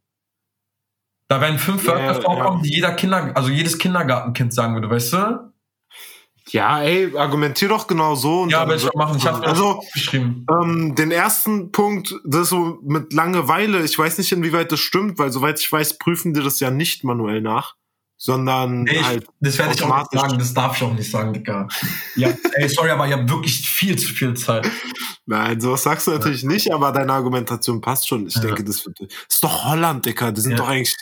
[1.29, 2.63] Da werden fünf Wörter vorkommen, ja.
[2.63, 5.53] die jeder Kinder, also jedes Kindergartenkind sagen würde, weißt du?
[6.51, 8.43] Ja, ey, argumentier doch genau so.
[8.43, 9.17] Und Ja, werde ich auch machen.
[9.17, 10.45] Ich habe Also, geschrieben.
[10.51, 15.19] ähm, den ersten Punkt, das ist so mit Langeweile, ich weiß nicht, inwieweit das stimmt,
[15.19, 17.77] weil soweit ich weiß, prüfen die das ja nicht manuell nach,
[18.25, 21.35] sondern ich, halt das werde ich auch nicht sagen, das darf ich auch nicht sagen,
[21.35, 21.69] Digga.
[22.17, 24.67] Ja, ey, sorry, aber ihr habt wirklich viel zu viel Zeit.
[25.27, 28.27] Nein, sowas sagst du natürlich nicht, aber deine Argumentation passt schon.
[28.27, 28.41] Ich Ja.
[28.41, 28.99] denke, das wird.
[29.29, 30.33] ist doch Holland, Dicker.
[30.33, 30.57] Die sind Ja.
[30.57, 30.97] doch eigentlich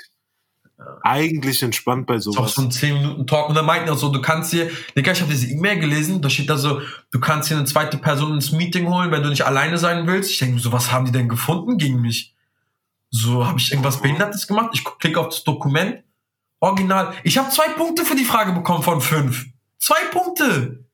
[1.05, 2.55] eigentlich entspannt bei Ist auch sowas.
[2.57, 3.49] so ein 10 Minuten Talk.
[3.49, 6.29] Und dann meinten auch so, du kannst hier, Digga, ich habe diese E-Mail gelesen, da
[6.29, 6.81] steht da so,
[7.13, 10.33] du kannst hier eine zweite Person ins Meeting holen, wenn du nicht alleine sein willst.
[10.33, 12.35] Ich denke so, was haben die denn gefunden gegen mich?
[13.11, 14.71] So, habe ich irgendwas Behindertes gemacht?
[14.73, 16.03] Ich klicke auf das Dokument.
[16.63, 17.13] Original.
[17.25, 19.47] Ich habe zwei Punkte für die Frage bekommen von fünf.
[19.79, 20.85] Zwei Punkte.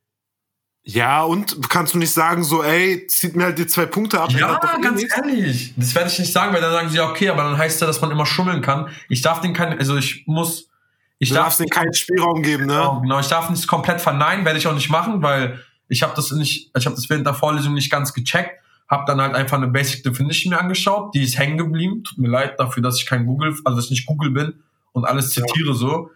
[0.82, 4.32] Ja, und kannst du nicht sagen, so, ey, zieht mir halt die zwei Punkte ab.
[4.32, 5.14] Ja, eh ganz nichts?
[5.14, 5.74] ehrlich.
[5.76, 7.86] Das werde ich nicht sagen, weil dann sagen sie, ja, okay, aber dann heißt ja,
[7.86, 8.88] dass man immer schummeln kann.
[9.10, 10.70] Ich darf den keinen, also ich muss,
[11.18, 12.72] ich Du darf darfst denen keinen Spielraum geben, ne?
[12.72, 16.14] Genau, genau, ich darf nicht komplett verneinen, werde ich auch nicht machen, weil ich habe
[16.16, 18.52] das nicht, ich habe das während der Vorlesung nicht ganz gecheckt,
[18.88, 22.04] habe dann halt einfach eine Basic Definition mir angeschaut, die ist hängen geblieben.
[22.04, 24.54] Tut mir leid dafür, dass ich kein Google, also dass ich nicht Google bin
[24.92, 26.10] und alles zitiere so.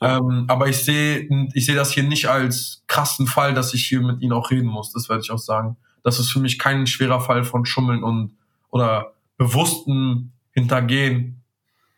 [0.00, 4.00] Ähm, aber ich sehe, ich sehe das hier nicht als krassen Fall, dass ich hier
[4.00, 4.92] mit ihnen auch reden muss.
[4.92, 5.76] Das werde ich auch sagen.
[6.04, 8.36] Das ist für mich kein schwerer Fall von Schummeln und
[8.70, 11.42] oder bewussten Hintergehen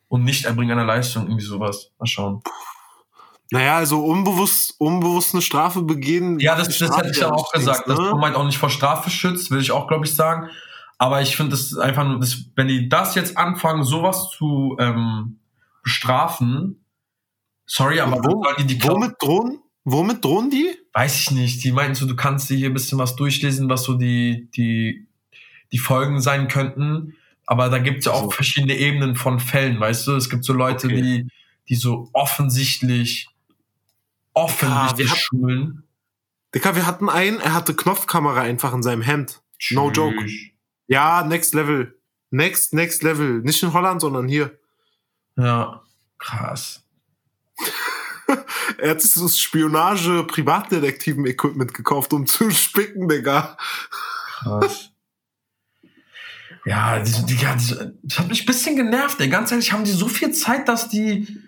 [0.09, 1.90] und nicht erbringen einer Leistung, irgendwie sowas.
[1.98, 2.42] Mal schauen.
[3.50, 6.38] Naja, also unbewusst, unbewusst eine Strafe begehen.
[6.38, 8.12] Ja, das, das hätte ich ja auch gesagt, denkst, dass ne?
[8.12, 10.48] man halt auch nicht vor Strafe schützt, will ich auch, glaube ich, sagen.
[10.98, 14.76] Aber ich finde, das ist einfach nur, das, wenn die das jetzt anfangen, sowas zu
[14.78, 15.39] ähm,
[15.82, 16.84] bestrafen,
[17.66, 19.58] sorry, aber Wo- die die Womit drohen?
[19.84, 20.76] Womit drohen die?
[20.92, 21.64] weiß ich nicht.
[21.64, 25.06] Die meinten so, du kannst dir hier ein bisschen was durchlesen, was so die, die,
[25.72, 27.14] die Folgen sein könnten.
[27.46, 28.30] Aber da gibt's ja auch So.
[28.30, 30.12] verschiedene Ebenen von Fällen, weißt du?
[30.16, 31.00] Es gibt so Leute, Okay.
[31.02, 31.28] die,
[31.68, 33.28] die so offensichtlich,
[34.34, 35.84] offensichtlich hat- schulen.
[36.54, 39.40] Dicker, wir hatten einen, er hatte Knopfkamera einfach in seinem Hemd.
[39.70, 40.16] No joke.
[40.24, 40.50] Tschüss.
[40.88, 41.96] Ja, next level.
[42.30, 43.40] Next, next level.
[43.42, 44.58] Nicht in Holland, sondern hier.
[45.40, 45.83] Ja,
[46.18, 46.85] krass.
[48.79, 53.57] Er hat sich das Spionage-Privatdetektiven-Equipment gekauft, um zu spicken, Digga.
[54.38, 54.92] Krass.
[56.64, 57.74] Ja, die, die, ja die,
[58.05, 59.29] das hat mich ein bisschen genervt, ey.
[59.29, 61.40] Ganz ehrlich, haben die so viel Zeit, dass die.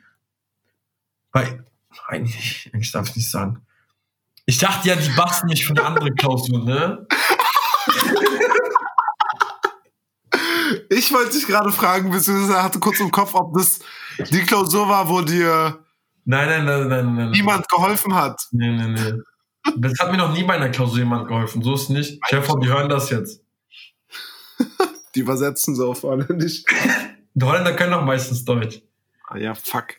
[1.30, 1.64] Weil,
[2.08, 3.64] eigentlich, eigentlich darf ich nicht sagen.
[4.44, 7.06] Ich dachte ja, die basteln mich für eine andere Klausur, ne?
[11.02, 13.80] Ich wollte dich gerade fragen, beziehungsweise hatte kurz im Kopf, ob das
[14.30, 15.80] die Klausur war, wo dir
[16.24, 17.30] Nein, nein, nein, nein, nein.
[17.32, 18.40] niemand geholfen hat.
[18.52, 19.14] Nee, nee, nee.
[19.78, 21.60] Das hat mir noch nie bei einer Klausur jemand geholfen.
[21.62, 22.20] So ist nicht.
[22.28, 23.42] Chef, die hören das jetzt.
[25.14, 26.64] Die übersetzen so auf Holländisch.
[27.34, 28.80] Die Holländer können doch meistens Deutsch.
[29.26, 29.96] Ah, ja, fuck.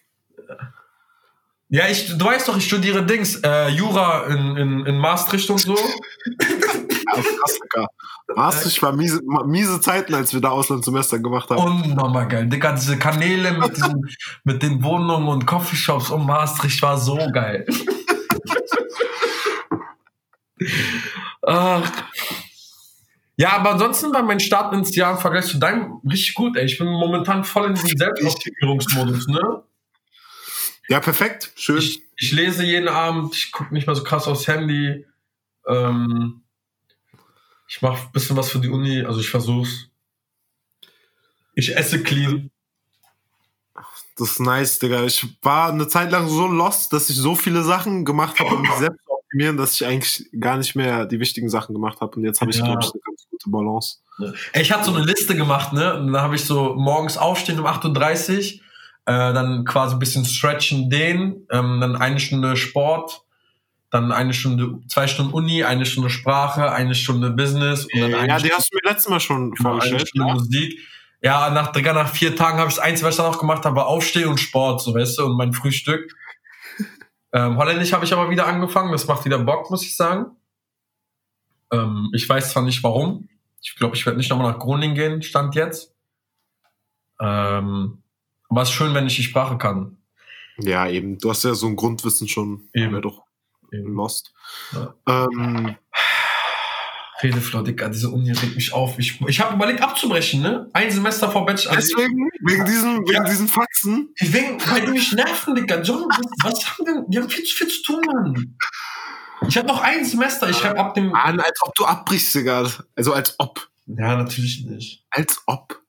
[1.70, 5.60] Ja, ich, du weißt doch, ich studiere Dings, äh, Jura in, in, in Maastricht und
[5.60, 5.76] so.
[7.16, 7.88] Ja, krass, Digga.
[8.36, 11.62] Maastricht war miese, miese Zeiten, als wir da Auslandssemester gemacht haben.
[11.62, 12.48] Unnormal geil.
[12.48, 14.10] Digga, diese Kanäle mit, diesen,
[14.44, 17.66] mit den Wohnungen und Coffeeshops um Maastricht war so geil.
[21.42, 21.92] Ach.
[23.36, 26.66] Ja, aber ansonsten war mein Start ins Jahr im Vergleich zu deinem richtig gut, ey.
[26.66, 29.64] Ich bin momentan voll in diesem Selbstoptimierungsmodus, ne?
[30.88, 31.52] Ja, perfekt.
[31.56, 31.78] Schön.
[31.78, 35.06] Ich, ich lese jeden Abend, ich gucke nicht mehr so krass aufs Handy.
[35.68, 36.43] Ähm,
[37.76, 39.90] ich mache ein bisschen was für die Uni, also ich versuch's.
[41.56, 42.52] Ich esse clean.
[44.16, 45.04] Das ist nice, Digga.
[45.06, 48.62] Ich war eine Zeit lang so lost, dass ich so viele Sachen gemacht habe, um
[48.62, 52.16] mich selbst zu optimieren, dass ich eigentlich gar nicht mehr die wichtigen Sachen gemacht habe.
[52.18, 52.66] Und jetzt habe ich, Ja.
[52.66, 53.98] glaube ich, eine ganz gute Balance.
[54.52, 55.96] Ey, Ich hatte so eine Liste gemacht, ne?
[55.96, 58.62] Und da habe ich so morgens aufstehen um 8.30 Uhr,
[59.12, 63.26] äh, dann quasi ein bisschen stretchen, dehnen, ähm, dann eine Stunde Sport,
[63.94, 68.28] dann eine Stunde, zwei Stunden Uni, eine Stunde Sprache, eine Stunde Business und dann eine
[68.28, 70.10] Ja, die Stunde, hast du mir letztes Mal schon genau, eine vorgestellt.
[70.10, 70.34] Stunde Ja.
[70.34, 70.80] Musik.
[71.22, 73.76] Ja, nach, nach vier Tagen habe ich das Einzige, was ich dann noch gemacht habe,
[73.76, 76.12] war Aufstehen und Sport, so weißt du, und mein Frühstück.
[77.36, 80.36] Ähm, Holländisch habe ich aber wieder angefangen, das macht wieder Bock, muss ich sagen.
[81.72, 83.28] Ähm, ich weiß zwar nicht warum.
[83.60, 85.96] Ich glaube, ich werde nicht nochmal nach Groningen gehen, Stand jetzt.
[87.20, 88.04] Ähm,
[88.50, 89.98] aber es ist schön, wenn ich die Sprache kann.
[90.60, 91.18] ja, eben.
[91.18, 92.70] Du hast ja so ein Grundwissen schon.
[92.76, 93.02] Eben.
[93.02, 93.23] Doch
[93.82, 94.34] lost.
[94.72, 94.94] Ja.
[95.08, 95.76] Ähm,
[97.22, 99.00] Redeflow, Digga, diese Uni regt mich auf.
[99.00, 100.70] Ich, ich habe überlegt abzubrechen, ne?
[100.74, 101.76] Ein Semester vor Bachelor.
[101.76, 103.24] Deswegen, wegen diesen, wegen Ja.
[103.24, 104.14] diesen Faxen.
[104.20, 105.82] Deswegen, weil die mich nerven, Digga.
[105.82, 106.06] John,
[106.44, 107.06] was, haben wir denn?
[107.08, 108.58] Wir haben viel zu viel zu tun, Mann.
[109.48, 110.50] Ich habe noch ein Semester.
[110.50, 111.14] Ich schreibe ab dem.
[111.16, 112.70] An, als ob du abbrichst, Digga.
[112.96, 113.70] Also als ob.
[113.86, 115.06] Ja, natürlich nicht.
[115.10, 115.82] Als ob.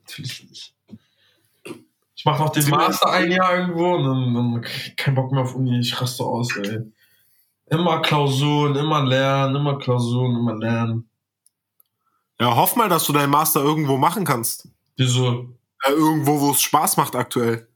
[0.00, 0.74] Natürlich nicht.
[2.18, 5.54] Ich mache noch den Master ein Jahr irgendwo und dann, dann keinen Bock mehr auf
[5.54, 5.78] Uni.
[5.78, 6.80] Ich raste aus, ey.
[7.66, 11.08] Immer Klausuren, immer lernen, immer Klausuren, immer lernen.
[12.40, 14.68] Ja, hoff mal, dass du deinen Master irgendwo machen kannst.
[14.96, 15.54] Wieso?
[15.86, 17.68] Ja, irgendwo, wo es Spaß macht aktuell.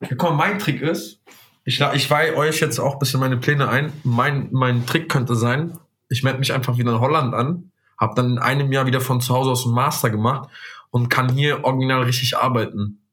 [0.00, 1.20] Ja, komm, mein Trick ist,
[1.64, 3.92] ich, ich weihe euch jetzt auch ein bisschen meine Pläne ein.
[4.02, 5.78] Mein, mein Trick könnte sein,
[6.08, 9.20] ich melde mich einfach wieder in Holland an, habe dann in einem Jahr wieder von
[9.20, 10.48] zu Hause aus einen Master gemacht
[10.90, 13.05] und kann hier original richtig arbeiten.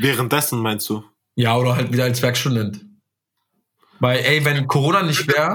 [0.00, 1.04] Währenddessen meinst du?
[1.34, 2.84] Ja, oder halt wieder als Werkstudent.
[4.00, 5.54] Weil, ey, wenn Corona nicht wäre?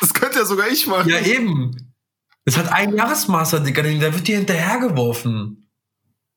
[0.00, 1.08] Das könnte ja sogar ich machen.
[1.08, 1.94] Ja, eben.
[2.44, 5.62] Es hat ein Jahresmaster, Digga, der wird dir hinterhergeworfen.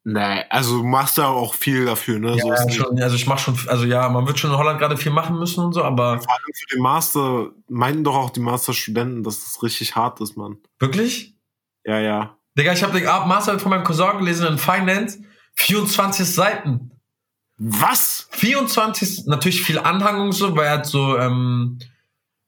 [0.05, 2.37] Nee, also du machst ja auch viel dafür, ne?
[2.39, 2.77] so Ja, nicht.
[2.77, 5.37] schon, also ich mach schon, also ja, man wird schon in Holland gerade viel machen
[5.37, 9.45] müssen und so, aber Vor allem für den Master meinten doch auch die Masterstudenten, dass
[9.45, 10.57] es richtig hart ist, Mann.
[10.79, 11.35] wirklich?
[11.85, 12.37] Ja, ja.
[12.57, 15.19] Digga, ich habe den Master von meinem Cousin gelesen in Finance.
[15.59, 16.91] 24 Seiten.
[17.57, 18.29] Was?
[18.31, 21.79] 24, natürlich viel Anhang und so, weil er hat so, ähm,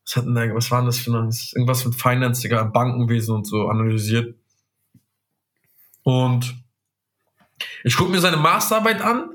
[0.06, 3.36] was, hat denn da, was war denn das für ein, irgendwas mit Finance, Digga, Bankenwesen
[3.36, 4.36] und so analysiert.
[6.04, 6.56] Und
[7.84, 9.30] ich gucke mir seine Masterarbeit an.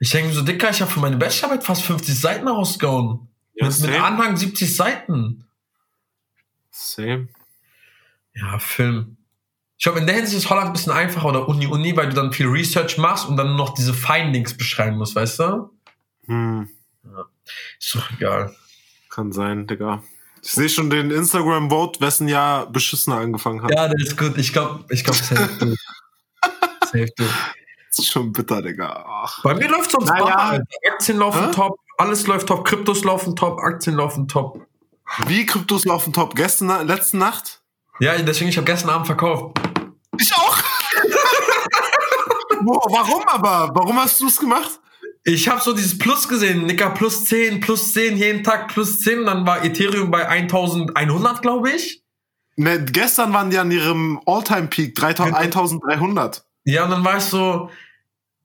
[0.00, 3.28] Ich denke mir so, Dicker, ich habe für meine Bachelorarbeit fast 50 Seiten rausgehauen.
[3.54, 4.00] Ja, mit, mit.
[4.00, 5.44] Anhang 70 Seiten.
[6.70, 7.28] Same.
[8.34, 9.16] Ja, Film.
[9.80, 12.14] Ich glaube, in der Hinsicht ist Holland ein bisschen einfacher oder Uni, Uni, weil du
[12.14, 15.70] dann viel Research machst und dann nur noch diese Findings beschreiben musst, weißt du?
[16.26, 16.68] Hm,
[17.80, 18.54] Ist doch egal.
[19.08, 20.02] kann sein, Digga.
[20.42, 23.70] Ich sehe schon den Instagram-Vote, wessen Jahr beschissener angefangen hat.
[23.70, 24.36] Ja, das ist gut.
[24.36, 25.74] Ich glaube, ich glaube, safe du.
[26.84, 27.24] safe du.
[27.24, 29.02] Das ist schon bitter, Digga.
[29.08, 29.42] Ach.
[29.42, 30.60] Bei mir läuft sonst Naja.
[30.92, 31.52] Aktien laufen Hä?
[31.54, 34.60] top, alles läuft top, Kryptos laufen top, Aktien laufen top.
[35.26, 36.34] Wie Kryptos laufen top?
[36.34, 37.62] Gestern, letzte Nacht?
[37.98, 39.58] Ja, deswegen, ich habe gestern Abend verkauft.
[40.20, 40.56] Ich auch.
[42.62, 43.70] Warum aber?
[43.74, 44.80] Warum hast du es gemacht?
[45.24, 49.26] Ich habe so dieses Plus gesehen, Nicker, plus 10, plus 10, jeden Tag plus 10.
[49.26, 52.02] Dann war Ethereum bei 1100, glaube ich.
[52.56, 55.38] Ne, gestern waren die an ihrem All-Time-Peak 3000 Genau.
[55.38, 56.44] 1300.
[56.64, 57.70] Ja, und dann war ich so,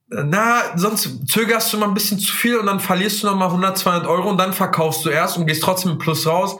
[0.08, 3.76] na, sonst zögerst du mal ein bisschen zu viel und dann verlierst du nochmal 100,
[3.76, 6.56] 200 Euro und dann verkaufst du erst und gehst trotzdem mit Plus raus.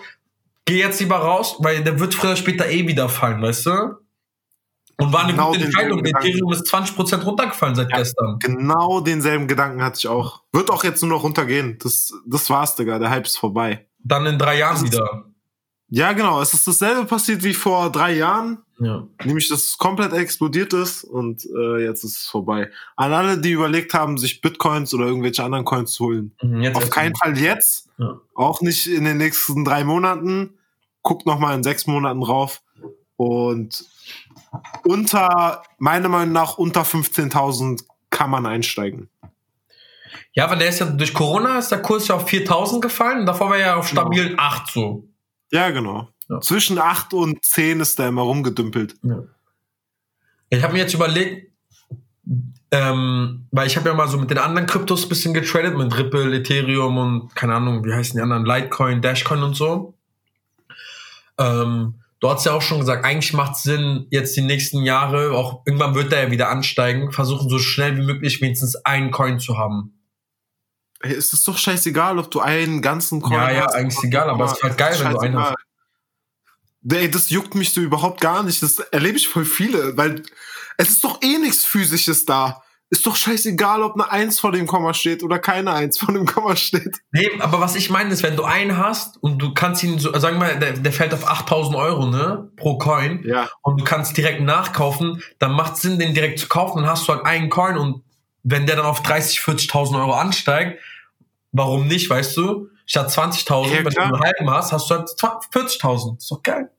[0.67, 4.06] Geh jetzt lieber raus, weil der wird früher oder später eh wieder fallen, weißt du?
[4.99, 6.03] Und war eine Genau gute Entscheidung.
[6.03, 6.27] Gedanken.
[6.29, 8.39] Ethereum ist 20% runtergefallen seit gestern.
[8.39, 10.43] Genau denselben Gedanken hatte ich auch.
[10.53, 11.77] Wird auch jetzt nur noch runtergehen.
[11.83, 12.99] Das, das war's, Digga.
[12.99, 13.87] Der Hype ist vorbei.
[14.03, 15.25] Dann in drei Jahren wieder.
[15.89, 16.41] Ja, genau.
[16.41, 18.59] Es ist dasselbe passiert wie vor drei Jahren.
[18.79, 19.07] Ja.
[19.25, 22.71] Nämlich, dass es komplett explodiert ist und äh, jetzt ist es vorbei.
[22.97, 26.35] An alle, die überlegt haben, sich Bitcoins oder irgendwelche anderen Coins zu holen.
[26.43, 27.15] Mhm, Jetzt Auf keinen.
[27.17, 27.89] Fall jetzt.
[27.99, 28.19] Ja.
[28.35, 30.59] Auch nicht in den nächsten drei Monaten.
[31.03, 32.63] Guckt noch mal in sechs Monaten drauf.
[33.17, 33.85] Und
[34.85, 39.09] unter, meiner Meinung nach, unter 15.000 kann man einsteigen.
[40.33, 43.27] Ja, weil der ist ja durch Corona ist der Kurs ja auf 4000 gefallen und
[43.27, 44.03] davor war er ja auf Genau.
[44.03, 45.09] stabilen 8 so.
[45.51, 46.09] Ja, genau.
[46.29, 46.40] Ja.
[46.40, 48.97] Zwischen 8 und 10 ist der immer rumgedümpelt.
[50.51, 51.53] Ich habe mir jetzt überlegt,
[52.71, 55.97] ähm, weil ich habe ja mal so mit den anderen Kryptos ein bisschen getradet, mit
[55.97, 59.95] Ripple, Ethereum und keine Ahnung, wie heißen die anderen, Litecoin, Dashcoin und so.
[61.38, 65.33] Ähm, du hast ja auch schon gesagt, eigentlich macht es Sinn, jetzt die nächsten Jahre,
[65.33, 69.39] auch irgendwann wird der ja wieder ansteigen, versuchen so schnell wie möglich wenigstens einen Coin
[69.39, 69.93] zu haben.
[71.01, 73.75] Ey, es ist doch scheißegal, ob du einen ganzen Coin Ja, ja, hast.
[73.75, 75.55] eigentlich ist egal, aber es ist halt geil, wenn du einen hast.
[76.89, 78.63] Ey, das juckt mich so überhaupt gar nicht.
[78.63, 80.23] Das erlebe ich voll viele, weil
[80.79, 82.63] es ist doch eh nichts Physisches da.
[82.88, 86.25] Ist doch scheißegal, ob eine Eins vor dem Komma steht oder keine Eins vor dem
[86.25, 86.99] Komma steht.
[87.11, 90.16] Nee, aber was ich meine ist, wenn du einen hast und du kannst ihn so,
[90.18, 93.22] sagen wir mal, der, der fällt auf 8000 Euro, ne, pro Coin.
[93.25, 93.49] Ja.
[93.62, 96.83] und du kannst direkt nachkaufen, dann macht Sinn, den direkt zu kaufen.
[96.83, 98.03] Dann hast du halt einen Coin und
[98.44, 100.79] wenn der dann auf 30, 40.000 Euro ansteigt,
[101.57, 102.68] Warum nicht, weißt du?
[102.85, 106.18] Statt 20.000, Ja, wenn du einen halben hast, hast du halt 40.000.
[106.18, 106.70] Ist doch geil.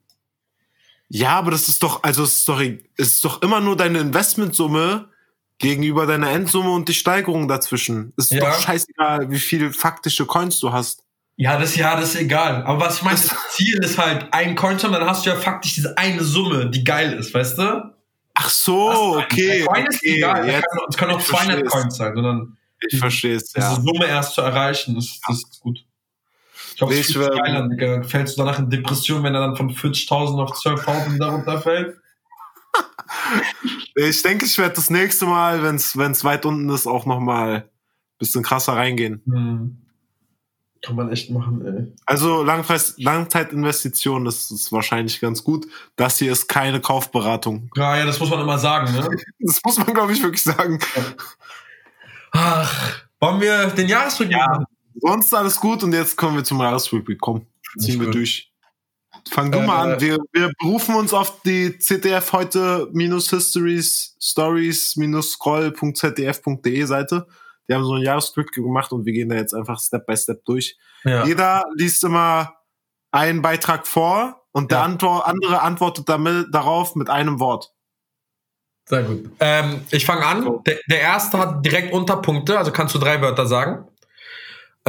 [1.08, 3.98] Ja, aber das ist doch, also es ist doch, es ist doch immer nur deine
[3.98, 5.08] Investmentsumme
[5.58, 8.12] gegenüber deiner Endsumme und die Steigerung dazwischen.
[8.16, 8.40] Ist Ja.
[8.40, 11.02] doch scheißegal, wie viel faktische Coins du hast.
[11.36, 12.64] Ja, das, ja, das ist egal.
[12.64, 15.30] Aber was ich meine, das Ziel ist halt, ein Coin zu haben, dann hast du
[15.30, 17.94] ja faktisch diese eine Summe, die geil ist, weißt du?
[18.34, 19.64] Ach so, okay.
[19.64, 20.48] Coin ist okay, egal.
[20.48, 21.70] Es kann, kann auch ich 200 versteh's.
[21.72, 22.56] Coins sein, sondern
[22.90, 23.74] ich verstehe es, diese ja.
[23.74, 25.84] Summe erst zu erreichen, ist, das ist gut.
[26.70, 28.02] Ich glaube, Nee, es ist geil Digga.
[28.04, 31.96] Fällst du danach in Depression, wenn er dann von 40.000 auf 12.000 wieder runterfällt?
[33.94, 37.54] Ich denke, ich werde das nächste Mal, wenn es weit unten ist, auch noch mal
[37.56, 37.64] ein
[38.18, 39.22] bisschen krasser reingehen.
[39.26, 39.78] Hm.
[40.84, 41.92] Kann man echt machen, ey.
[42.06, 45.66] Also Langfrist Langzeitinvestition ist, ist wahrscheinlich ganz gut.
[45.96, 47.68] Das hier ist keine Kaufberatung.
[47.74, 49.08] Ja, ja, das muss man immer sagen, ne?
[49.40, 50.78] Das muss man, glaube ich, wirklich sagen.
[52.30, 54.46] Ach, wollen wir den Jahresrückblick Ja.
[54.46, 54.64] machen?
[55.00, 57.20] Sonst alles gut und jetzt kommen wir zum Jahresrückblick.
[57.20, 57.46] Komm,
[57.78, 58.47] ziehen wir durch.
[59.30, 60.00] Fang du Äh, mal an.
[60.00, 67.26] Wir, wir berufen uns auf die CDF heute minus Histories Stories minus scroll.zdf.de Seite.
[67.68, 70.44] Die haben so einen Jahresrückblick gemacht und wir gehen da jetzt einfach Step by Step
[70.44, 70.76] durch.
[71.04, 71.24] Ja.
[71.26, 72.54] Jeder liest immer
[73.10, 74.84] einen Beitrag vor und der Ja.
[74.84, 77.72] Antwort, andere antwortet damit, darauf mit einem Wort.
[78.86, 79.30] Sehr gut.
[79.40, 80.62] Ähm, ich fange an.
[80.66, 83.86] Der, der erste hat direkt Unterpunkte, also kannst du drei Wörter sagen.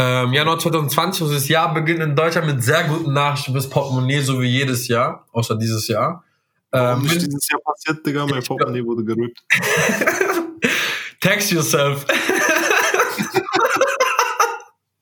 [0.01, 4.21] Ähm, Januar 2020, also das Jahr beginnt in Deutschland mit sehr guten Nachrichten fürs Portemonnaie,
[4.21, 6.23] so wie jedes Jahr, außer dieses Jahr.
[6.71, 8.25] Warum Ähm, nicht dieses Jahr passiert, Digga?
[8.25, 9.43] Mein Portemonnaie wurde gerippt.
[11.19, 12.05] Text yourself.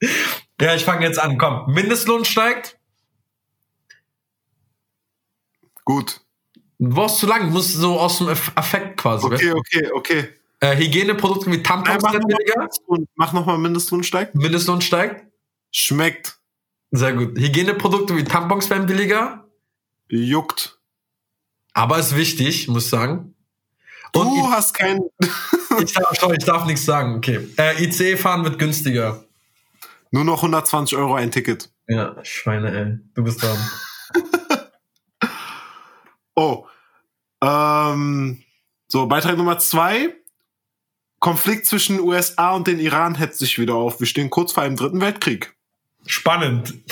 [0.60, 1.38] ja, ich fange jetzt an.
[1.38, 2.76] Komm, Mindestlohn steigt.
[5.84, 6.22] Gut.
[6.80, 9.26] Du brauchst zu lang, du musst so aus dem Affekt quasi.
[9.26, 10.28] Okay, okay, okay.
[10.60, 14.34] Äh, Hygieneprodukte wie Nein, Tampons mach werden nochmal mach noch Mindestlohn steigt.
[14.34, 15.26] Mindestlohn steigt.
[15.70, 16.38] Schmeckt.
[16.90, 17.38] Sehr gut.
[17.38, 19.46] Hygieneprodukte wie Tampons werden billiger.
[20.08, 20.78] Juckt.
[21.74, 23.34] Aber ist wichtig, muss ich sagen.
[24.12, 25.00] Du Und hast kein.
[25.82, 27.16] ich, darf, ich darf nichts sagen.
[27.16, 27.46] Okay.
[27.56, 29.24] Äh, ICE fahren wird günstiger.
[30.10, 31.70] Nur noch 120 Euro ein Ticket.
[31.86, 32.98] Ja, Schweine, ey.
[33.14, 33.58] Du bist dran.
[36.40, 36.68] Oh.
[37.42, 38.44] Ähm,
[38.86, 40.14] so, Beitrag Nummer zwei.
[41.20, 44.00] Konflikt zwischen USA und den Iran hetzt sich wieder auf.
[44.00, 45.54] Wir stehen kurz vor einem dritten Weltkrieg.
[46.06, 46.74] Spannend.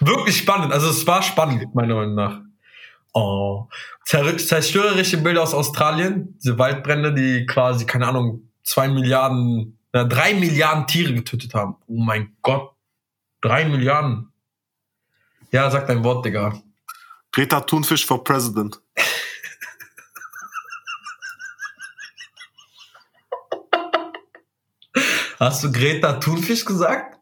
[0.00, 0.72] Wirklich spannend.
[0.72, 2.40] Also es war spannend, meiner Meinung nach.
[3.12, 3.68] Oh.
[4.04, 6.36] Zer zerstörerische Bilder aus Australien.
[6.38, 11.76] Diese Waldbrände, die quasi, keine Ahnung, zwei Milliarden, na, drei Milliarden Tiere getötet haben.
[11.86, 12.72] Oh mein Gott.
[13.40, 14.32] Drei Milliarden.
[15.50, 16.60] Ja, sag dein Wort, Digga.
[17.32, 18.80] Greta Thunfisch for President.
[25.40, 27.16] Hast du Greta Thunfisch gesagt?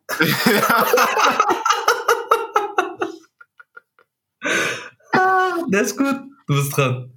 [5.12, 6.16] ah, der ist gut.
[6.48, 7.14] Du bist dran.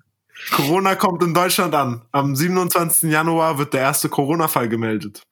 [0.56, 2.04] Corona kommt in Deutschland an.
[2.12, 3.10] Am 27.
[3.12, 5.24] Januar wird der erste Corona-Fall gemeldet.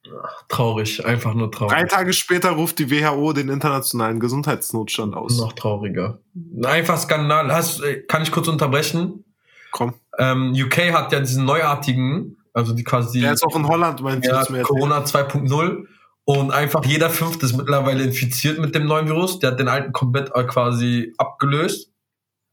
[0.48, 1.72] Traurig, einfach nur traurig.
[1.72, 5.38] Drei Tage später ruft die WHO den internationalen Gesundheitsnotstand aus.
[5.38, 6.20] Noch trauriger.
[6.64, 7.52] Einfach Skandal.
[7.52, 9.24] Hast, äh, kann ich kurz unterbrechen?
[9.70, 9.94] Komm.
[10.18, 14.28] Ähm, UK hat ja diesen neuartigen, also die quasi Der ist auch in Holland, meinst
[14.28, 14.62] ja, du?
[14.62, 15.86] Corona 2.0
[16.24, 19.38] und einfach jeder Fünfte ist mittlerweile infiziert mit dem neuen Virus.
[19.38, 21.90] Der hat den alten komplett äh, quasi abgelöst.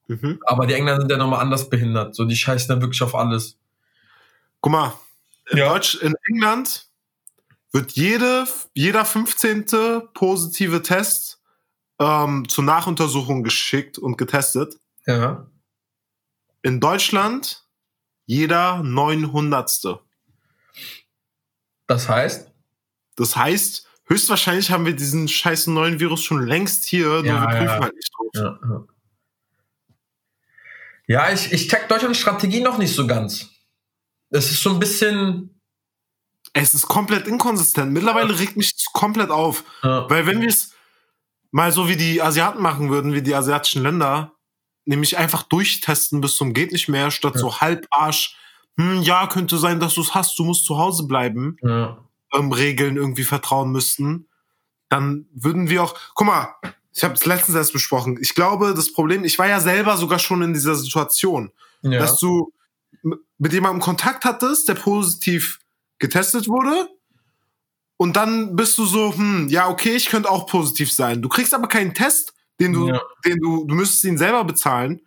[0.07, 0.39] Mhm.
[0.45, 2.15] Aber die Engländer sind ja nochmal anders behindert.
[2.15, 3.57] So, die scheißen dann wirklich auf alles.
[4.61, 4.93] Guck mal,
[5.51, 5.69] in, Ja.
[5.69, 6.87] Deutsch, in England
[7.71, 9.65] wird jede, jeder 15.
[10.13, 11.41] positive Test
[11.99, 14.77] ähm, zur Nachuntersuchung geschickt und getestet.
[15.05, 15.47] Ja.
[16.61, 17.66] In Deutschland
[18.27, 19.99] jeder 900.
[21.87, 22.51] Das heißt?
[23.15, 27.47] Das heißt, höchstwahrscheinlich haben wir diesen scheißen neuen Virus schon längst hier, nur Ja, wir
[27.47, 27.79] prüfen ja.
[27.79, 28.27] halt nicht drauf.
[31.07, 31.33] Ja, ja.
[31.33, 33.49] ich, ich check Deutschlands Strategie noch nicht so ganz.
[34.29, 35.59] Es ist so ein bisschen.
[36.53, 37.91] Es ist komplett inkonsistent.
[37.93, 39.63] Mittlerweile regt mich das komplett auf.
[39.83, 40.73] Ja, Weil wenn wir es
[41.51, 44.36] mal so wie die Asiaten machen würden, wie die asiatischen Länder,
[44.87, 47.41] nämlich einfach durchtesten bis zum geht nicht mehr, statt Ja.
[47.41, 48.37] so halbarsch,
[48.77, 51.97] hm, ja, könnte sein, dass du es hast, du musst zu Hause bleiben, ja.
[52.33, 54.27] ähm, Regeln irgendwie vertrauen müssten,
[54.89, 56.55] dann würden wir auch, guck mal,
[56.93, 60.19] ich habe es letztens erst besprochen, ich glaube, das Problem, ich war ja selber sogar
[60.19, 61.99] schon in dieser Situation, ja.
[61.99, 62.53] dass du
[63.37, 65.59] mit jemandem Kontakt hattest, der positiv
[65.99, 66.89] getestet wurde.
[67.97, 71.21] Und dann bist du so, hm, ja, okay, ich könnte auch positiv sein.
[71.21, 73.01] Du kriegst aber keinen Test, den du, Ja.
[73.25, 75.01] den du, du müsstest ihn selber bezahlen.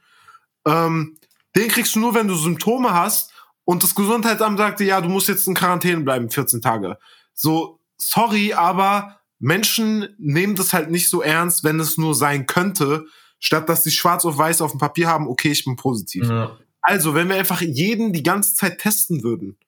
[0.66, 1.16] Ähm,
[1.56, 3.32] den kriegst du nur, wenn du Symptome hast.
[3.64, 6.98] Und das Gesundheitsamt sagte, ja, du musst jetzt in Quarantäne bleiben, 14 Tage.
[7.34, 13.06] So, sorry, aber Menschen nehmen das halt nicht so ernst, wenn es nur sein könnte,
[13.38, 16.28] statt dass sie schwarz auf weiß auf dem Papier haben, okay, ich bin positiv.
[16.28, 16.56] Ja.
[16.82, 19.58] Also, wenn wir einfach jeden die ganze Zeit testen würden,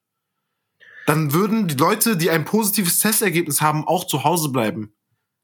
[1.07, 4.95] dann würden die Leute, die ein positives Testergebnis haben, auch zu Hause bleiben.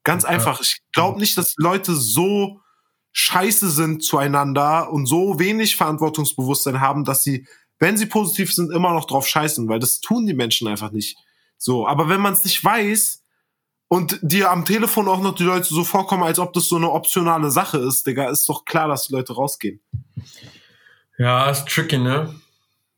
[0.03, 0.29] Ganz Ja.
[0.29, 0.61] einfach.
[0.61, 2.61] Ich glaube nicht, dass Leute so
[3.11, 7.47] scheiße sind zueinander und so wenig Verantwortungsbewusstsein haben, dass sie,
[7.79, 11.17] wenn sie positiv sind, immer noch drauf scheißen, weil das tun die Menschen einfach nicht.
[11.57, 13.23] So, aber wenn man es nicht weiß
[13.87, 16.91] und dir am Telefon auch noch die Leute so vorkommen, als ob das so eine
[16.91, 19.81] optionale Sache ist, Digga, ist doch klar, dass die Leute rausgehen.
[21.17, 22.33] Ja, ist tricky, ne?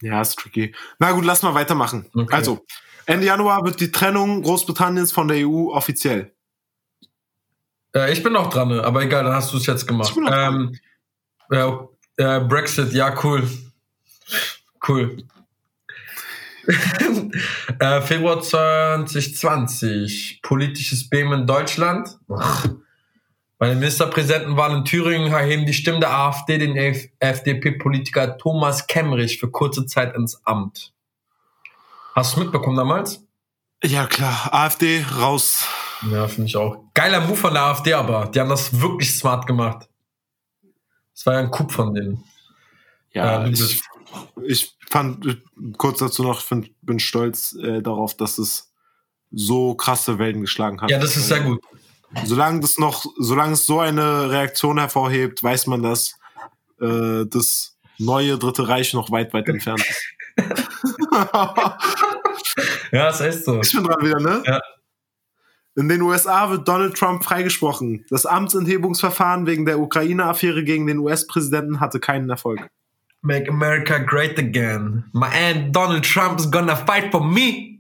[0.02, 0.76] Ja, ist tricky.
[1.00, 2.06] Na gut, lass mal weitermachen.
[2.14, 2.34] Okay.
[2.34, 2.66] Also,
[3.06, 6.36] Ende Januar wird die Trennung Großbritanniens von der EU offiziell.
[7.96, 8.84] Äh, ich bin noch dran, ne?
[8.84, 10.14] aber egal, dann hast du es jetzt gemacht.
[10.18, 10.78] Ähm,
[11.50, 11.88] ja,
[12.18, 13.48] äh, Brexit, ja, cool.
[14.88, 15.18] Cool.
[17.80, 22.18] äh, Februar 2020, politisches Beben in Deutschland.
[23.58, 26.76] Bei den Ministerpräsidentenwahlen in Thüringen erheben die Stimmen der AfD den
[27.20, 30.94] FDP-Politiker Thomas Kemmerich für kurze Zeit ins Amt.
[32.16, 33.24] Hast du mitbekommen damals?
[33.84, 34.50] Ja, klar.
[34.52, 35.68] AfD raus.
[36.10, 36.84] Ja, finde ich auch.
[36.94, 39.88] Geiler Move von der AfD, aber die haben das wirklich smart gemacht.
[41.14, 42.24] Das war ja ein Coup von denen.
[43.14, 43.82] Ja, Ja, ich,
[44.44, 45.38] ich fand, äh,
[45.78, 48.72] kurz dazu noch, ich bin stolz äh, darauf, dass es
[49.32, 50.90] so krasse Wellen geschlagen hat.
[50.90, 51.62] Ja, das ist sehr gut.
[52.26, 56.16] Solange das noch, solange es so eine Reaktion hervorhebt, weiß man, dass
[56.82, 60.04] äh, das neue Dritte Reich noch weit, weit entfernt ist.
[62.92, 63.62] Ja, ist echt so.
[63.62, 64.44] ich bin dran wieder, ne?
[64.46, 64.60] Ja.
[65.76, 68.06] In den USA wird Donald Trump freigesprochen.
[68.10, 72.68] Das Amtsenthebungsverfahren wegen der Ukraine-Affäre gegen den US-Präsidenten hatte keinen Erfolg.
[73.22, 75.06] Make America great again.
[75.14, 77.80] My aunt Donald Trump is gonna fight for me.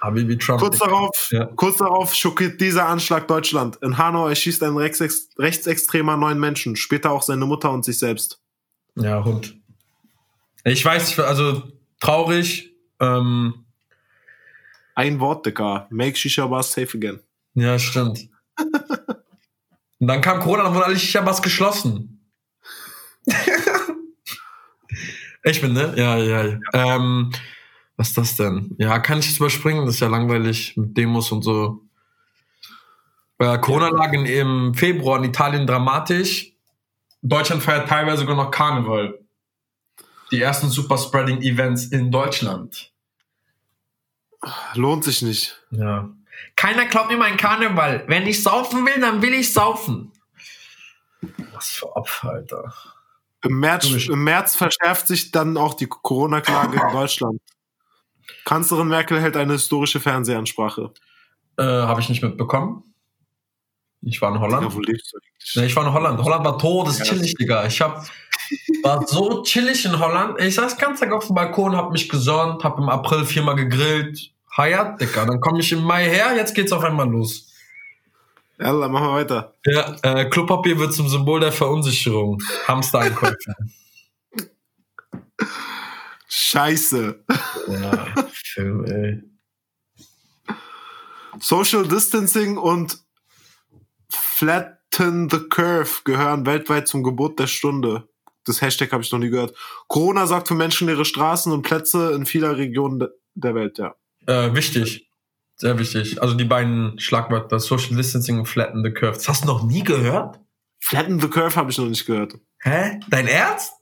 [0.00, 0.60] Habibi Trump.
[0.60, 1.46] Kurz darauf, Ja.
[1.56, 3.78] kurz darauf schockiert dieser Anschlag Deutschland.
[3.82, 8.40] In Hanau erschießt ein Rechtsex Rechtsextremer neun Menschen, später auch seine Mutter und sich selbst.
[8.96, 9.56] Ja, Hund.
[10.64, 11.62] Ich weiß, also
[12.00, 12.74] traurig.
[13.00, 13.61] Ähm,
[14.94, 15.86] Ein Wort, Dicker.
[15.90, 17.20] Make Shisha Bars safe again.
[17.54, 18.28] ja, stimmt.
[19.98, 22.20] Und dann kam Corona, dann wurden alle Shisha-Bars geschlossen.
[25.44, 25.94] ich bin, ne?
[25.96, 26.44] Ja, ja.
[26.44, 26.58] ja.
[26.72, 27.30] Ähm,
[27.96, 28.74] was ist das denn?
[28.78, 29.84] Ja, kann ich jetzt überspringen?
[29.86, 31.82] Das ist ja langweilig mit Demos und so.
[33.38, 36.52] Äh, Corona-Lage in- im Februar in Italien dramatisch.
[37.22, 39.18] Deutschland feiert teilweise sogar noch Karneval.
[40.30, 42.91] Die ersten Super-Spreading-Events in Deutschland.
[44.74, 45.60] Lohnt sich nicht.
[45.70, 46.10] Ja.
[46.56, 48.04] Keiner glaubt mir meinen Karneval.
[48.08, 50.12] Wenn ich saufen will, dann will ich saufen.
[51.52, 52.74] Was für Opfer, Alter.
[53.44, 57.40] Im März, Im März verschärft sich dann auch die Corona-Klage in Deutschland.
[58.44, 60.92] Kanzlerin Merkel hält eine historische Fernsehansprache.
[61.58, 62.94] Äh, Habe ich nicht mitbekommen.
[64.02, 64.62] Ich war in Holland.
[64.64, 65.14] Ja, wo lebst?
[65.54, 66.20] Nee, ich war in Holland.
[66.20, 67.66] Holland war todeschillig, Digga.
[67.66, 68.04] Ich hab,
[68.82, 70.40] war so chillig in Holland.
[70.40, 74.32] Ich saß ganz Tag auf dem Balkon, hab mich gesonnt, hab im April viermal gegrillt.
[74.56, 75.24] Hayat, Digga.
[75.24, 77.48] Dann komme ich im Mai her, jetzt geht's auf einmal los.
[78.58, 79.54] Ja, dann machen wir weiter.
[79.64, 82.40] Ja, äh, Klopapier wird zum Symbol der Verunsicherung.
[82.68, 83.54] Hamster-Einkäufe.
[86.28, 87.24] Scheiße.
[87.68, 89.22] ja, Film, ey.
[91.40, 92.98] Social Distancing und
[94.08, 98.08] Flatten the Curve gehören weltweit zum Gebot der Stunde.
[98.44, 99.54] Das Hashtag habe ich noch nie gehört.
[99.88, 103.94] Corona sorgt für menschenleere Straßen und Plätze in vieler Regionen de- der Welt, ja.
[104.26, 105.08] Äh, wichtig.
[105.56, 106.20] Sehr wichtig.
[106.20, 109.14] Also die beiden Schlagwörter Social Distancing und Flatten the Curve.
[109.14, 110.40] Das hast du noch nie gehört?
[110.80, 112.34] Flatten the Curve habe ich noch nicht gehört.
[112.60, 112.98] Hä?
[113.08, 113.72] Dein Ernst?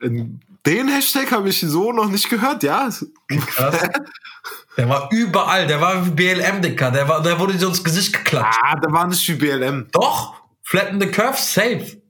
[0.00, 2.88] In den Hashtag habe ich so noch nicht gehört, ja.
[3.28, 3.88] Krass.
[4.76, 5.66] Der war überall.
[5.66, 6.90] Der war wie BLM, Dicker.
[6.90, 8.58] Der, war, der wurde dir ins Gesicht geklatscht.
[8.62, 9.88] Ah, da war nicht wie BLM.
[9.92, 10.34] Doch.
[10.62, 12.02] Flatten the Curve, safe.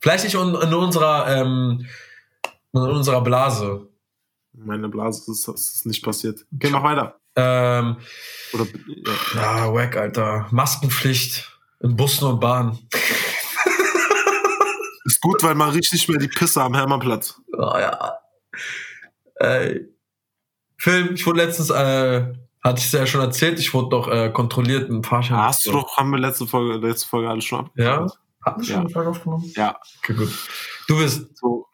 [0.00, 1.86] Vielleicht nicht in, in unserer, ähm,
[2.72, 3.88] in unserer Blase.
[4.52, 6.44] Meine Blase ist, ist nicht passiert.
[6.52, 7.20] Geh mach weiter.
[7.36, 7.96] Ähm,
[8.52, 8.66] Oder,
[9.34, 9.66] ja.
[9.66, 10.48] ja, wack, Alter.
[10.50, 12.78] Maskenpflicht in Bussen und Bahnen.
[15.04, 17.40] Ist gut, weil man riecht nicht mehr die Pisse am Hermannplatz.
[17.52, 18.18] Oh ja.
[19.36, 19.88] Ey.
[20.76, 22.32] Film, ich wurde letztens, äh,
[22.62, 25.38] hatte ich es ja schon erzählt, ich wurde doch äh, kontrolliert im Fahrschein.
[25.38, 27.70] Hast du doch, haben wir letzte Folge, letzte Folge alles schon ab.
[27.76, 28.06] Ja?
[28.44, 28.80] Hatten wir schon Ja.
[28.80, 29.52] eine Folge aufgenommen?
[29.56, 29.76] Ja.
[29.98, 30.30] Okay, gut.
[30.88, 31.36] Du bist.
[31.36, 31.66] So.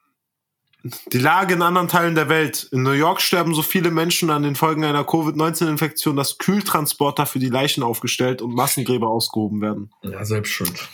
[1.13, 2.69] Die Lage in anderen Teilen der Welt.
[2.71, 7.39] In New York sterben so viele Menschen an den Folgen einer Covid-19-Infektion, dass Kühltransporter für
[7.41, 9.91] die Leichen aufgestellt und Massengräber ausgehoben werden.
[10.03, 10.89] Ja, selbst schuld.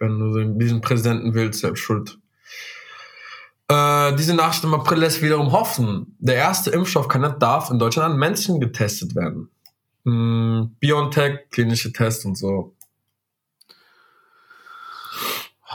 [0.00, 2.18] Wenn du diesen Präsidenten willst, selbst schuld.
[3.68, 6.16] Äh, diese Nachricht im April lässt wiederum hoffen.
[6.18, 9.50] Der erste Impfstoffkandidat darf in Deutschland an Menschen getestet werden.
[10.04, 12.74] Hm, BioNTech, klinische Tests und so.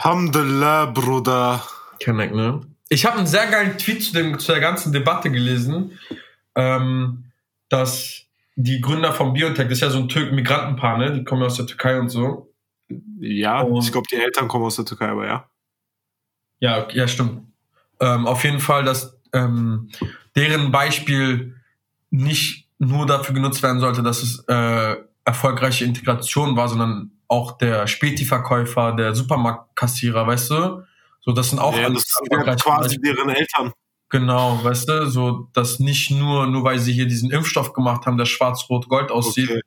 [0.04, 1.64] Alhamdulillah, Bruder.
[2.02, 2.60] Kenneck, ne?
[2.90, 5.98] Ich habe einen sehr geilen Tweet zu, dem, zu der ganzen Debatte gelesen,
[6.56, 7.32] ähm,
[7.70, 8.24] dass
[8.56, 11.14] die Gründer von BioNTech, das ist ja so ein Tür Migrantenpaar, ne?
[11.14, 12.54] Die kommen aus der Türkei und so.
[13.20, 15.50] Ja, Und- ich glaube, die Eltern kommen aus der Türkei, aber ja.
[16.60, 17.48] Ja, ja, stimmt.
[18.02, 19.90] Ähm, auf jeden Fall, dass ähm,
[20.36, 21.56] deren Beispiel
[22.10, 27.88] nicht nur dafür genutzt werden sollte, dass es äh, erfolgreiche Integration war, sondern auch der
[27.88, 30.84] Späti-Verkäufer, der Supermarktkassierer, weißt du?
[31.22, 32.06] So, das sind auch ja alles
[32.46, 33.72] das quasi deren Eltern.
[34.10, 38.18] Genau, weißt du, so, dass nicht nur, nur weil sie hier diesen Impfstoff gemacht haben,
[38.18, 39.50] der schwarz-rot-gold aussieht.
[39.50, 39.62] Okay.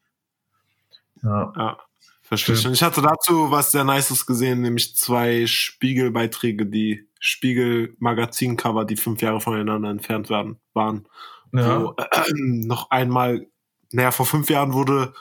[1.22, 1.52] Ja.
[1.56, 1.78] Ja,
[2.22, 2.72] verstehe schon.
[2.72, 9.40] Ich hatte dazu was sehr Nices gesehen, nämlich zwei Spiegelbeiträge, die Spiegel-Magazin-Cover, die fünf Jahre
[9.40, 11.08] voneinander entfernt werden, waren.
[11.52, 11.82] ja.
[11.82, 13.48] Wo äh, noch einmal,
[13.90, 15.12] naja, vor fünf Jahren wurde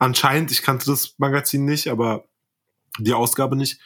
[0.00, 2.24] anscheinend, ich kannte das Magazin nicht, aber
[2.98, 3.80] die Ausgabe nicht,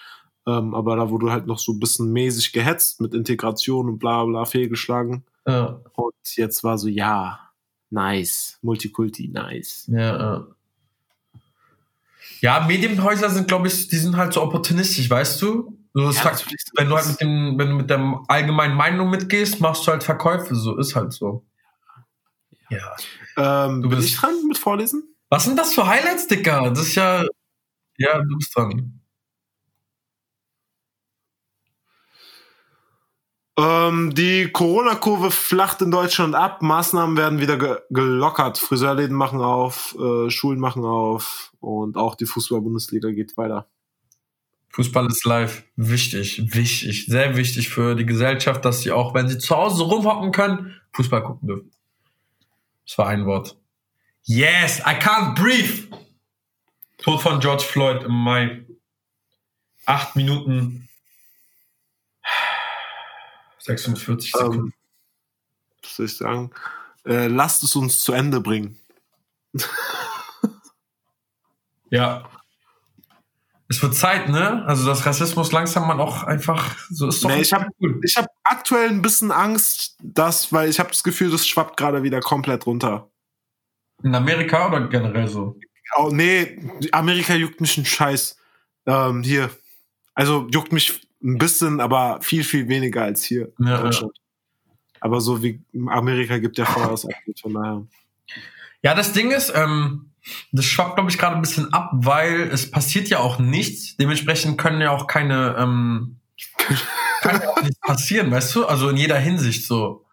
[0.47, 4.25] ähm, aber da wurde halt noch so ein bisschen mäßig gehetzt mit Integration und bla
[4.25, 5.25] bla fehlgeschlagen.
[5.47, 5.81] ja.
[5.95, 7.39] Und jetzt war so, ja,
[7.91, 9.85] nice, Multikulti, nice.
[9.93, 10.47] Ja, ja.
[12.41, 15.79] Ja, Medienhäuser sind, glaube ich, die sind halt so opportunistisch, weißt du?
[15.95, 16.61] So, Ja, natürlich.
[16.77, 20.03] wenn du halt mit dem, wenn du mit der allgemeinen Meinung mitgehst, machst du halt
[20.03, 21.45] Verkäufe, so ist halt so.
[22.69, 22.97] Ja.
[23.67, 25.14] Ähm, Du bin bist- ich dran mit Vorlesen?
[25.35, 26.71] Was sind das für Highlights, Dicker?
[26.71, 27.25] Das ist ja.
[27.99, 29.01] Ja, du bist dran.
[33.59, 36.63] Ähm, die Corona-Kurve flacht in Deutschland ab.
[36.63, 38.59] Maßnahmen werden wieder ge gelockert.
[38.59, 43.67] Friseurläden machen auf, äh, Schulen machen auf und auch die Fußball-Bundesliga geht weiter.
[44.69, 45.65] Fußball ist live.
[45.75, 50.31] Wichtig, wichtig, sehr wichtig für die Gesellschaft, dass sie auch, wenn sie zu Hause rumhocken
[50.31, 51.73] können, Fußball gucken dürfen.
[52.87, 53.57] Das war ein Wort.
[54.25, 55.89] Yes, I can't breathe.
[56.99, 58.65] Tod von George Floyd im Mai.
[59.87, 60.89] Acht Minuten.
[63.59, 64.59] 46 Sekunden.
[64.59, 64.73] Ähm,
[65.83, 66.51] was soll ich sagen?
[67.07, 68.79] Äh, lasst es uns zu Ende bringen.
[71.91, 72.29] Ja.
[73.69, 74.65] Es wird Zeit, ne?
[74.67, 78.01] Also, dass Rassismus langsam mal auch einfach so ist doch Nee, ich hab- cool.
[78.05, 82.03] Ich habe aktuell ein bisschen Angst, dass, weil ich habe das Gefühl, das schwappt gerade
[82.03, 83.11] wieder komplett runter.
[84.03, 85.59] In Amerika oder generell so?
[85.97, 86.59] Oh, nee,
[86.93, 88.37] Amerika juckt mich ein Scheiß.
[88.87, 89.51] Ähm, hier.
[90.15, 93.83] Also juckt mich ein bisschen, aber viel, viel weniger als hier in Ja, ja.
[93.83, 94.13] Deutschland.
[95.01, 97.87] Aber so wie Amerika gibt ja das Update, von daher.
[98.83, 100.11] Ja, das Ding ist, ähm,
[100.53, 103.97] das schwappt, glaube ich, gerade ein bisschen ab, weil es passiert ja auch nichts.
[103.97, 106.17] Dementsprechend können ja auch keine, ähm,
[107.21, 108.67] kann ja auch nichts passieren, weißt du?
[108.67, 110.04] Also in jeder Hinsicht so.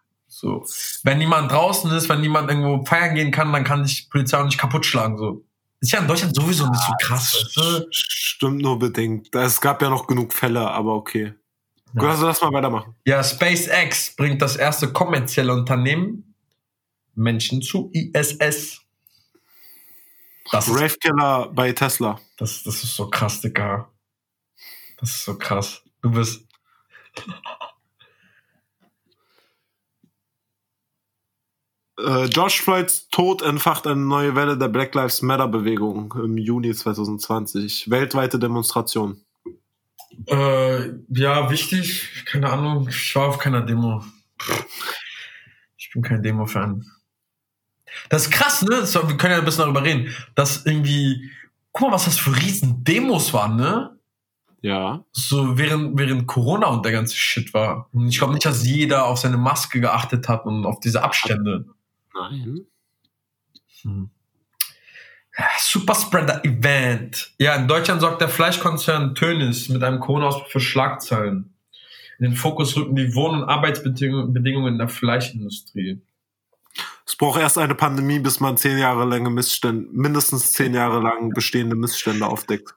[0.42, 0.66] So.
[1.04, 4.38] Wenn niemand draußen ist, wenn niemand irgendwo feiern gehen kann, dann kann sich die Polizei
[4.40, 5.16] auch nicht kaputt schlagen.
[5.16, 5.44] So.
[5.78, 7.86] Ist ja in Deutschland sowieso nicht so krass, weißt du?
[7.92, 9.32] Stimmt nur bedingt.
[9.36, 11.34] Es gab ja noch genug Fälle, aber okay.
[11.94, 12.10] Gut, Ja.
[12.10, 12.96] also lass mal weitermachen.
[13.06, 16.34] Ja, SpaceX bringt das erste kommerzielle Unternehmen
[17.14, 18.80] Menschen zu ISS.
[20.50, 22.18] Das Rave Killer bei Tesla.
[22.36, 23.88] Das, das ist so krass, Digga.
[24.98, 25.82] Das ist so krass.
[26.02, 26.44] Du bist.
[32.02, 36.74] Äh, George Floyds Tod entfacht eine neue Welle der Black Lives Matter Bewegung im Juni
[36.74, 37.90] 2020.
[37.90, 39.20] Weltweite Demonstration.
[40.26, 42.24] Äh, ja, wichtig.
[42.26, 42.88] Keine Ahnung.
[42.88, 44.04] Ich war auf keiner Demo.
[45.76, 46.84] Ich bin kein Demo-Fan.
[48.08, 48.76] Das ist krass, ne?
[48.80, 50.14] Das, wir können ja ein bisschen darüber reden.
[50.34, 51.30] Dass irgendwie.
[51.72, 53.98] Guck mal, was das für riesen Demos waren, ne?
[54.60, 55.04] Ja.
[55.12, 57.88] So während, während Corona und der ganze Shit war.
[57.92, 61.66] Und ich glaube nicht, dass jeder auf seine Maske geachtet hat und auf diese Abstände.
[62.14, 62.66] Nein.
[63.82, 64.10] Hm.
[65.38, 67.34] Ja, Superspreader-Event.
[67.38, 71.54] Ja, in Deutschland sorgt der Fleischkonzern Tönis mit einem Corona-Ausbruch für Schlagzeilen.
[72.18, 76.02] In den Fokus rücken die Wohn- und Arbeitsbedingungen Bedingungen in der Fleischindustrie.
[77.06, 81.30] Es braucht erst eine Pandemie, bis man zehn Jahre lange Missstände, mindestens zehn Jahre lang
[81.30, 82.74] bestehende Missstände aufdeckt.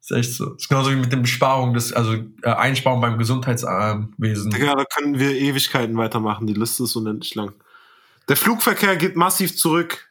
[0.00, 0.54] Ist echt so.
[0.54, 4.50] Ist genauso wie mit den Besparungen des, also äh, Einsparungen beim Gesundheitswesen.
[4.50, 6.46] Digga, da können wir Ewigkeiten weitermachen.
[6.46, 7.54] Die Liste ist unendlich lang.
[8.28, 10.08] Der Flugverkehr geht massiv zurück.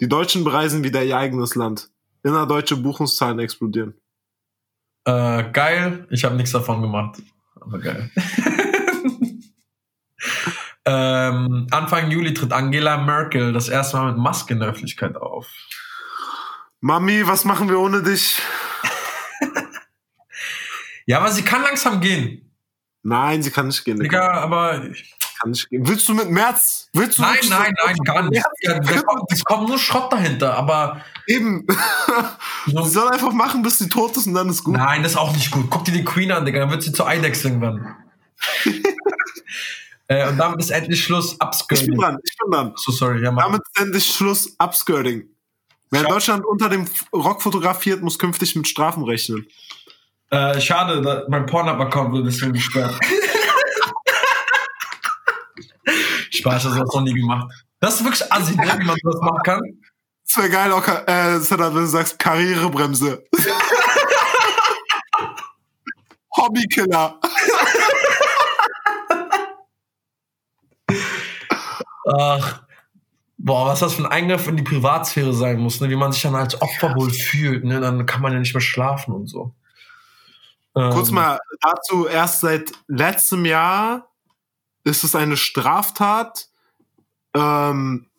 [0.00, 1.90] Die Deutschen bereisen wieder ihr eigenes Land.
[2.24, 3.94] Innerdeutsche Buchungszahlen explodieren.
[5.04, 6.06] Äh, geil.
[6.10, 7.22] Ich habe nichts davon gemacht.
[7.60, 8.10] Aber geil.
[10.84, 15.48] ähm, Anfang Juli tritt Angela Merkel das erste Mal mit Maske in der Öffentlichkeit auf.
[16.80, 18.40] Mami, was machen wir ohne dich?
[21.04, 22.54] Ja, aber sie kann langsam gehen.
[23.02, 23.98] Nein, sie kann nicht gehen.
[23.98, 24.86] Digga, aber.
[25.42, 25.86] Kann nicht gehen.
[25.86, 26.88] Willst du mit März?
[26.92, 28.44] Willst du Nein, nein, nein, gar nicht.
[28.62, 28.78] Ja,
[29.28, 31.00] es kommt nur Schrott dahinter, aber.
[31.26, 31.66] Eben.
[32.66, 34.76] So, sie soll einfach machen, bis sie tot ist und dann ist gut.
[34.76, 35.66] nein, das ist auch nicht gut.
[35.68, 37.96] Guck dir die Queen an, Digga, dann wird sie zu Eidechse irgendwann.
[40.08, 41.32] äh, und damit ist endlich Schluss.
[41.32, 41.98] Ich bin Upskirting.
[41.98, 42.72] dran, ich bin dran.
[42.76, 43.44] So, sorry, ja, mach.
[43.44, 44.54] Damit ist endlich Schluss.
[44.58, 45.24] Upskirting.
[45.90, 46.08] Wer in.
[46.08, 49.46] Deutschland unter dem Rock fotografiert, muss künftig mit Strafen rechnen.
[50.30, 52.94] Äh, schade, mein Pornhub-Account wurde deswegen gesperrt.
[56.42, 57.52] Spaß, das hast du noch nie gemacht.
[57.80, 59.60] Das ist wirklich assi, ne, wie man das machen kann.
[60.24, 63.24] Das wäre geil, auch, äh, Sedat, wenn du sagst Karrierebremse.
[66.36, 67.20] Hobbykiller.
[72.18, 72.62] Ach,
[73.38, 75.90] boah, was das für ein Eingriff in die Privatsphäre sein muss, ne?
[75.90, 77.80] wie man sich dann als Opfer wohl fühlt, ne?
[77.80, 79.54] dann kann man ja nicht mehr schlafen und so.
[80.74, 84.08] Kurz Ähm, mal dazu, erst seit letztem Jahr
[84.84, 86.48] ist es eine Straftat,
[87.34, 88.10] ähm,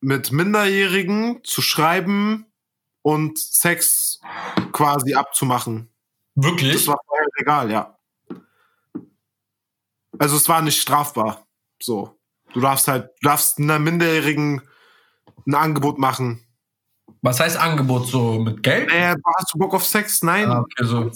[0.00, 2.46] mit Minderjährigen zu schreiben
[3.02, 4.20] und Sex
[4.72, 5.90] quasi abzumachen.
[6.34, 6.86] Das Wirklich?
[6.86, 7.98] war vorher legal, ja.
[10.18, 11.46] Also es war nicht strafbar.
[11.80, 12.18] So.
[12.52, 14.62] Du darfst halt, du darfst einer Minderjährigen
[15.46, 16.46] ein Angebot machen.
[17.22, 18.90] Was heißt Angebot so mit Geld?
[18.90, 20.22] Äh, hast du Bock auf Sex?
[20.22, 20.50] Nein.
[20.50, 21.10] Ah, okay, so.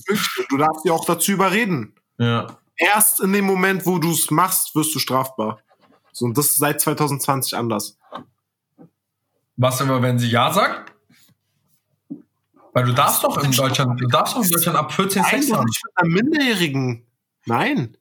[0.48, 1.94] Du darfst sie auch dazu überreden.
[2.18, 2.58] Ja.
[2.76, 5.60] Erst in dem Moment, wo du es machst, wirst du strafbar.
[6.12, 7.98] So, und das ist seit 2020 anders.
[9.56, 10.92] Was immer, wenn sie Ja sagt?
[12.72, 15.52] Weil du darfst doch in Deutschland, du darfst doch in Deutschland ab 14 Nein, Sex
[15.52, 15.64] haben.
[15.64, 17.06] nicht mit einer Minderjährigen.
[17.46, 17.96] Nein.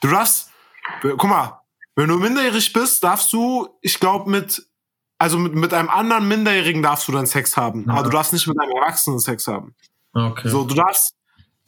[0.00, 0.50] Du darfst,
[1.02, 1.60] guck mal,
[1.94, 4.66] wenn du minderjährig bist, darfst du, ich glaube, mit,
[5.18, 7.84] also mit, mit einem anderen Minderjährigen darfst du dann Sex haben.
[7.86, 7.94] Ja.
[7.94, 9.74] Aber du darfst nicht mit einem Erwachsenen Sex haben.
[10.14, 10.48] Okay.
[10.48, 11.15] So, du darfst,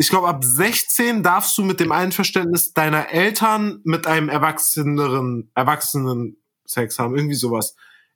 [0.00, 6.36] ich glaube, ab 16 darfst du mit dem Einverständnis deiner Eltern mit einem erwachseneren, Erwachsenen
[6.64, 7.16] Sex haben.
[7.16, 7.74] Irgendwie sowas.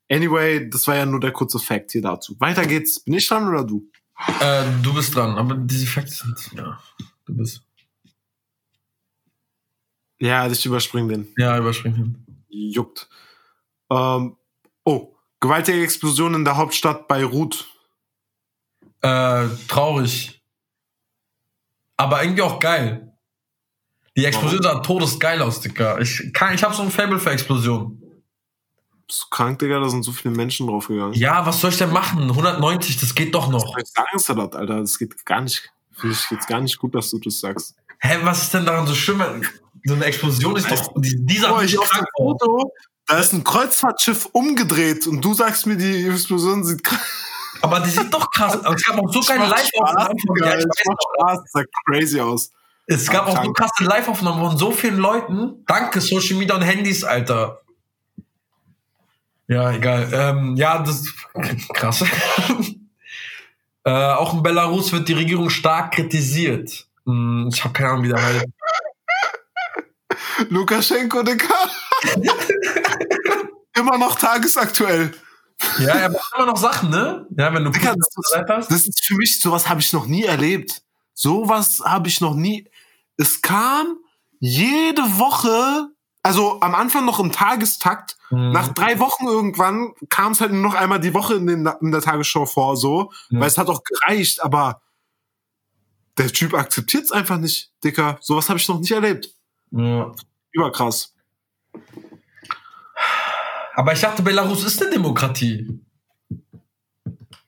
[0.08, 2.36] Anyway, das war ja nur der kurze Fact hier dazu.
[2.38, 3.00] Weiter geht's.
[3.00, 3.90] Bin ich dran oder du?
[4.40, 6.78] Äh, du bist dran, aber diese Facts sind, ja,
[7.26, 7.62] du bist.
[10.20, 11.34] Ja, ich überspring den.
[11.36, 12.24] Ja, überspringen.
[12.48, 13.08] Juckt.
[13.90, 14.36] Ähm,
[14.84, 17.66] oh, gewaltige Explosion in der Hauptstadt Beirut.
[19.00, 20.41] Äh, traurig.
[22.02, 23.12] Aber irgendwie auch geil.
[24.16, 26.00] Die Explosion sah todesgeil aus, Dicker.
[26.00, 28.02] Ich, kann, ich hab so ein Fable für Explosionen.
[29.06, 29.78] Bist du krank, Digga?
[29.78, 31.14] Da sind so viele Menschen draufgegangen.
[31.14, 32.22] Ja, was soll ich denn machen?
[32.22, 33.76] 190, das geht doch noch.
[33.76, 34.80] Was sagst du das, Alter?
[34.80, 35.70] Das geht gar nicht.
[35.92, 37.76] Finde ich jetzt gar nicht gut, dass du das sagst.
[38.00, 39.22] Hä, was ist denn daran so schlimm?
[39.84, 40.92] So eine Explosion ist doch.
[40.96, 42.08] Die, dieser mich hier auf dem krank.
[42.16, 42.72] Foto,
[43.06, 47.00] da ist ein Kreuzfahrtschiff umgedreht und du sagst mir, die Explosion sieht krass
[47.62, 48.74] Aber die sieht doch krass aus.
[48.76, 51.02] Es gab auch so geile Live-Aufnahmen von ich es macht.
[51.02, 52.50] Spaß, das sah crazy aus.
[52.86, 55.64] Es gab auch so krasse Live-Aufnahmen von so vielen Leuten.
[55.66, 57.60] Danke, Social Media und Handys, Alter.
[59.46, 60.08] Ja, egal.
[60.12, 61.04] Ähm, ja, das
[61.74, 62.04] krass.
[63.84, 66.86] äh, auch in Belarus wird die Regierung stark kritisiert.
[67.06, 68.46] Hm, ich habe keine Ahnung, wie der heißt.
[70.48, 71.54] Lukaschenko, Digga.
[73.76, 75.12] Immer noch tagesaktuell.
[75.78, 77.26] Ja, er macht immer noch Sachen, ne?
[77.36, 78.70] Ja, wenn du Digga, das Seite hast.
[78.70, 80.82] Das ist für mich, sowas habe ich noch nie erlebt.
[81.14, 82.68] Sowas habe ich noch nie.
[83.16, 83.96] Es kam
[84.40, 85.88] jede Woche,
[86.22, 88.52] also am Anfang noch im Tagestakt, Mhm.
[88.52, 91.92] nach drei Wochen irgendwann kam es halt nur noch einmal die Woche in, den, in
[91.92, 93.40] der Tagesschau vor, so, Ja.
[93.40, 94.80] weil es hat auch gereicht, aber
[96.18, 98.18] der Typ akzeptiert es einfach nicht, Dicker.
[98.22, 99.28] Sowas habe ich noch nicht erlebt.
[99.70, 100.12] Ja.
[100.52, 101.14] Überkrass.
[103.74, 105.80] Aber ich dachte, Belarus ist eine Demokratie.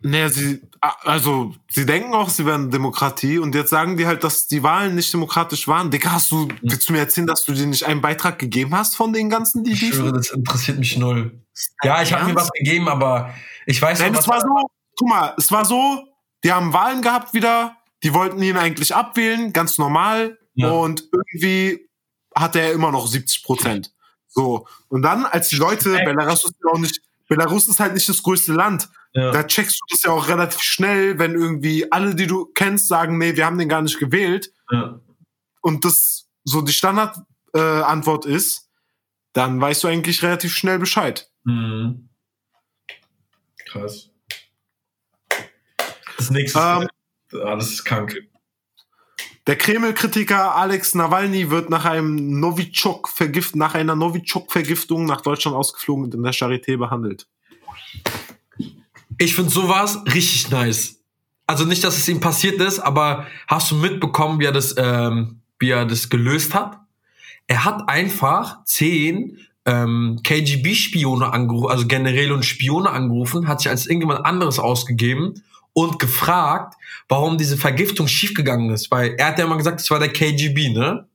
[0.00, 4.46] Naja, sie, also, sie denken auch, sie wären Demokratie und jetzt sagen die halt, dass
[4.46, 5.90] die Wahlen nicht demokratisch waren.
[5.90, 8.96] Digga, hast du, willst du mir erzählen, dass du dir nicht einen Beitrag gegeben hast
[8.96, 11.40] von den ganzen, die Ich schwöre, das interessiert mich null.
[11.82, 13.32] Ja, ich habe mir was gegeben, aber
[13.64, 16.06] ich weiß Nein, das was- war so, guck mal, es war so,
[16.44, 20.70] die haben Wahlen gehabt wieder, die wollten ihn eigentlich abwählen, ganz normal, Ja.
[20.70, 21.88] und irgendwie
[22.34, 23.90] hatte er immer noch 70 Prozent.
[24.34, 24.66] So.
[24.88, 26.04] Und dann, als die Leute, Echt?
[26.04, 28.88] Belarus ist ja auch nicht, Belarus ist halt nicht das größte Land.
[29.12, 29.30] Ja.
[29.30, 33.16] Da checkst du das ja auch relativ schnell, wenn irgendwie alle, die du kennst, sagen,
[33.16, 34.52] nee, wir haben den gar nicht gewählt.
[34.70, 35.00] Ja.
[35.60, 38.68] Und das so die Standardantwort äh, ist,
[39.32, 41.30] dann weißt du eigentlich relativ schnell Bescheid.
[41.44, 42.08] Mhm.
[43.66, 44.10] Krass.
[46.16, 46.88] Das nächste Ähm,
[47.30, 48.16] ist, ah, das ist krank.
[49.46, 56.14] Der Kreml-Kritiker Alex Nawalny wird nach einem Novichok-Vergift, nach einer Novichok-Vergiftung nach Deutschland ausgeflogen und
[56.14, 57.26] in der Charité behandelt.
[59.18, 61.02] Ich finde sowas richtig nice.
[61.46, 65.42] Also nicht, dass es ihm passiert ist, aber hast du mitbekommen, wie er das, ähm,
[65.58, 66.78] wie er das gelöst hat.
[67.46, 73.86] Er hat einfach zehn ähm, KGB-Spione angerufen, also Generäle und Spione angerufen, hat sich als
[73.86, 75.42] irgendjemand anderes ausgegeben
[75.74, 76.74] und gefragt,
[77.08, 78.90] warum diese Vergiftung schiefgegangen ist.
[78.90, 81.06] Weil er hat ja immer gesagt, es war der KGB, ne?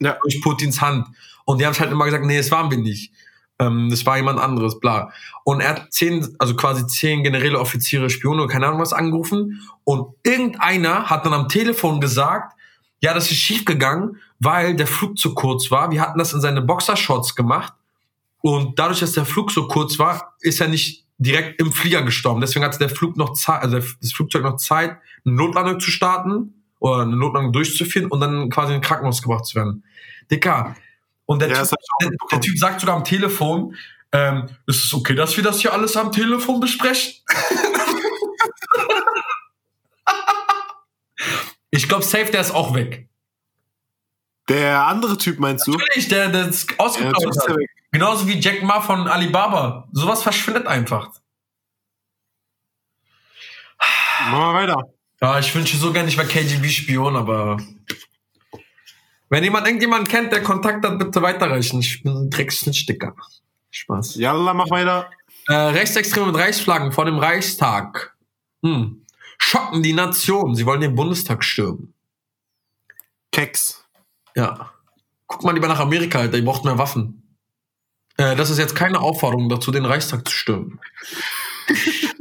[0.00, 0.18] Ja.
[0.22, 1.06] Durch Putins Hand.
[1.44, 3.12] Und die haben halt immer gesagt, nee, es waren wir nicht.
[3.58, 5.12] Ähm, das war jemand anderes, bla.
[5.44, 9.60] Und er hat zehn, also quasi zehn Generäle, Offiziere, Spione, keine Ahnung was angerufen.
[9.84, 12.54] Und irgendeiner hat dann am Telefon gesagt,
[13.00, 15.90] ja, das ist schiefgegangen, weil der Flug zu kurz war.
[15.90, 17.72] Wir hatten das in seine Boxershorts gemacht.
[18.40, 22.40] Und dadurch, dass der Flug so kurz war, ist er nicht direkt im Flieger gestorben.
[22.40, 26.62] Deswegen hatte der Flug noch Zeit, also das Flugzeug noch Zeit, eine Notlandung zu starten
[26.78, 29.84] oder eine Notlandung durchzuführen und dann quasi in ein Krankenhaus gebracht zu werden.
[30.30, 30.76] Dicker.
[31.26, 32.40] Und der, Ja, typ, der, der.
[32.40, 33.76] Typ sagt sogar am Telefon,
[34.12, 37.14] ähm, ist es okay, dass wir das hier alles am Telefon besprechen?
[41.70, 43.08] ich glaube, safe, der ist auch weg.
[44.48, 45.72] Der andere Typ meinst du?
[45.72, 47.48] Natürlich, der, der Ja, hat.
[47.48, 47.70] der weg.
[47.92, 49.88] Genauso wie Jack Ma von Alibaba.
[49.92, 51.10] Sowas verschwindet einfach.
[54.30, 54.76] Machen wir weiter.
[55.20, 57.58] Ja, ich wünsche so gerne, ich wäre KGB-Spion, aber
[59.28, 61.80] wenn jemand irgendjemanden kennt, der Kontakt hat, bitte weiterreichen.
[61.80, 63.14] Ich bin ein Drecksschnittsticker.
[63.70, 64.16] Spaß.
[64.16, 65.10] Yalla, mach weiter.
[65.48, 68.16] Äh, Rechtsextreme mit Reichsflaggen vor dem Reichstag.
[68.62, 69.04] Hm.
[69.38, 70.54] Schocken die Nation.
[70.54, 71.94] Sie wollen den Bundestag stürmen.
[73.32, 73.81] Keks.
[74.34, 74.70] Ja.
[75.26, 76.38] Guck mal lieber nach Amerika, Alter.
[76.38, 77.36] Ihr braucht mehr Waffen.
[78.16, 80.80] Äh, das ist jetzt keine Aufforderung dazu, den Reichstag zu stürmen.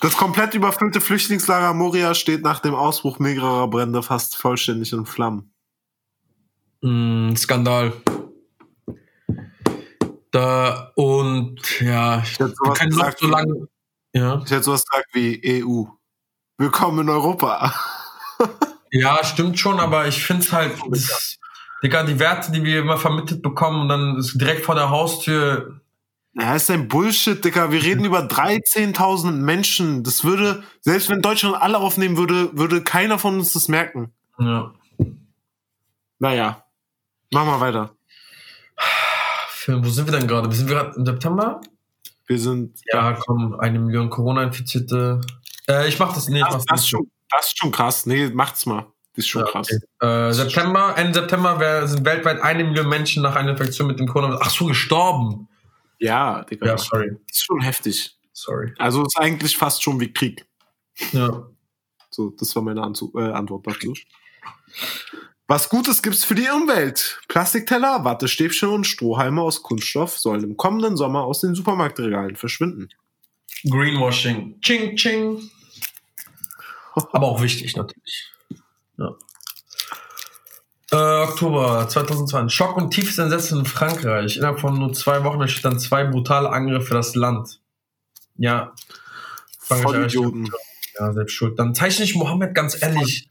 [0.00, 5.52] Das komplett überfüllte Flüchtlingslager Moria steht nach dem Ausbruch mehrerer Brände fast vollständig in Flammen.
[6.80, 7.92] Mm, Skandal.
[10.30, 13.68] Da und ja, hätte wir sowas können noch gesagt so lange.
[14.14, 14.42] Ja.
[14.42, 15.84] Ich hätte sowas gesagt wie EU.
[16.56, 17.74] Willkommen in Europa.
[18.92, 21.38] ja, stimmt schon, aber ich finde es halt, das,
[21.82, 25.80] Digga, die Werte, die wir immer vermittelt bekommen und dann ist direkt vor der Haustür.
[26.34, 27.72] Ja, ist ein Bullshit, Digga.
[27.72, 30.04] Wir reden über 13.000 Menschen.
[30.04, 34.12] Das würde, selbst wenn Deutschland alle aufnehmen würde, würde keiner von uns das merken.
[34.38, 34.72] Ja.
[36.18, 36.64] Naja.
[37.32, 37.94] Mach mal weiter.
[39.48, 40.52] Für, wo sind wir denn gerade?
[40.54, 41.60] Sind wir gerade im September?
[42.26, 42.78] Wir sind.
[42.92, 45.20] Ja, komm, eine Million Corona-Infizierte.
[45.68, 46.88] Äh, ich mach das, nee, ich Das, das, ist nicht.
[46.90, 48.06] schon, das ist schon krass.
[48.06, 48.86] Nee, macht's mal.
[49.14, 49.68] Das ist schon Ja, krass.
[50.00, 50.06] okay.
[50.28, 54.38] Äh, September, Ende September sind weltweit eine Million Menschen nach einer Infektion mit dem Corona.
[54.40, 55.48] Ach so, gestorben.
[55.98, 56.66] Ja, Digga.
[56.66, 57.10] Ja, Das sorry.
[57.30, 58.16] ist schon heftig.
[58.32, 58.72] Sorry.
[58.78, 60.46] Also ist eigentlich fast schon wie Krieg.
[61.12, 61.46] Ja.
[62.10, 63.94] So, das war meine Anzu äh, Antwort dazu.
[65.46, 67.20] Was Gutes gibt's für die Umwelt.
[67.28, 72.88] Plastikteller, Wattestäbchen und Strohhalme aus Kunststoff sollen im kommenden Sommer aus den Supermarktregalen verschwinden.
[73.68, 74.60] Greenwashing.
[74.60, 75.50] Ching, ching.
[77.12, 78.30] Aber auch wichtig natürlich.
[78.96, 79.16] Ja.
[80.92, 82.54] Äh, Oktober 2020.
[82.54, 84.36] Schock und tiefes Entsetzen in Frankreich.
[84.36, 87.60] Innerhalb von nur zwei Wochen entstehen dann zwei brutale Angriffe für das Land.
[88.36, 88.72] Ja.
[89.58, 90.50] Voll Idioten.
[90.98, 91.58] Ja, selbst schuld.
[91.58, 93.28] Dann zeichne ich Mohammed ganz ehrlich.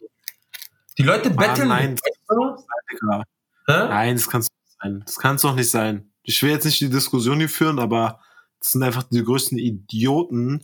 [0.97, 1.67] Die Leute betteln.
[1.67, 1.91] nein.
[1.93, 2.63] weißt du?
[2.91, 3.23] Digga.
[3.67, 3.87] Hä?
[3.89, 5.03] Nein, das kann's nicht sein.
[5.05, 6.11] Das kann's doch nicht sein.
[6.23, 8.19] Ich will jetzt nicht die Diskussion hier führen, aber
[8.59, 10.63] das sind einfach die größten Idioten,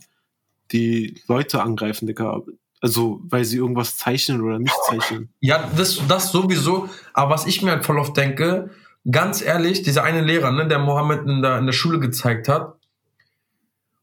[0.72, 2.42] die Leute angreifen, Digga.
[2.80, 5.30] Also, weil sie irgendwas zeichnen oder nicht zeichnen.
[5.40, 6.88] Ja, das, das sowieso.
[7.14, 8.70] Aber was ich mir halt voll oft denke,
[9.10, 12.74] ganz ehrlich, dieser eine Lehrer, ne, der Mohammed in der, in der Schule gezeigt hat,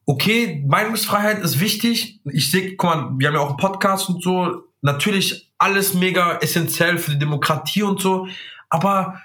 [0.06, 2.22] okay, Meinungsfreiheit ist wichtig.
[2.26, 4.64] Ich sehe, guck mal, wir haben ja auch einen Podcast und so.
[4.82, 8.28] Natürlich alles mega essentiell für die Demokratie und so.
[8.70, 9.22] Aber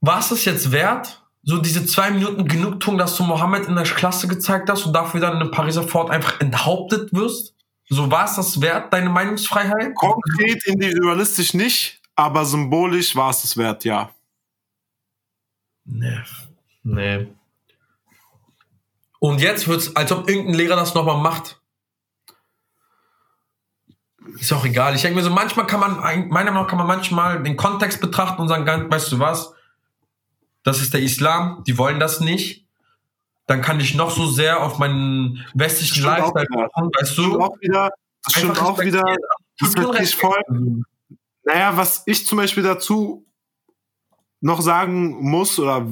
[0.00, 1.22] war es das jetzt wert?
[1.48, 5.20] So diese zwei Minuten Genugtuung, dass du Mohammed in der Klasse gezeigt hast und dafür
[5.20, 7.54] dann in einem Pariser Fort einfach enthauptet wirst?
[7.88, 9.94] So war es das wert, deine Meinungsfreiheit?
[9.94, 14.10] Konkret individualistisch nicht, aber symbolisch war es es wert, ja.
[15.84, 16.18] Nee.
[16.82, 17.28] Nee.
[19.20, 21.60] Und jetzt wird's, als ob irgendein Lehrer das nochmal macht.
[24.40, 24.96] Ist auch egal.
[24.96, 27.56] Ich denke mir so, manchmal kann man, ein- meiner Meinung nach kann man manchmal den
[27.56, 29.52] Kontext betrachten und sagen, weißt du was?
[30.66, 32.66] Das ist der Islam, die wollen das nicht.
[33.46, 37.40] Dann kann ich noch so sehr auf meinen westlichen Lifestyle machen, weißt Das stimmt du?
[37.40, 37.90] auch wieder,
[38.24, 39.04] das stimmt auch wieder,
[39.60, 40.82] das wirklich voll.
[41.44, 43.24] Naja, was ich zum Beispiel dazu
[44.40, 45.86] noch sagen muss, oder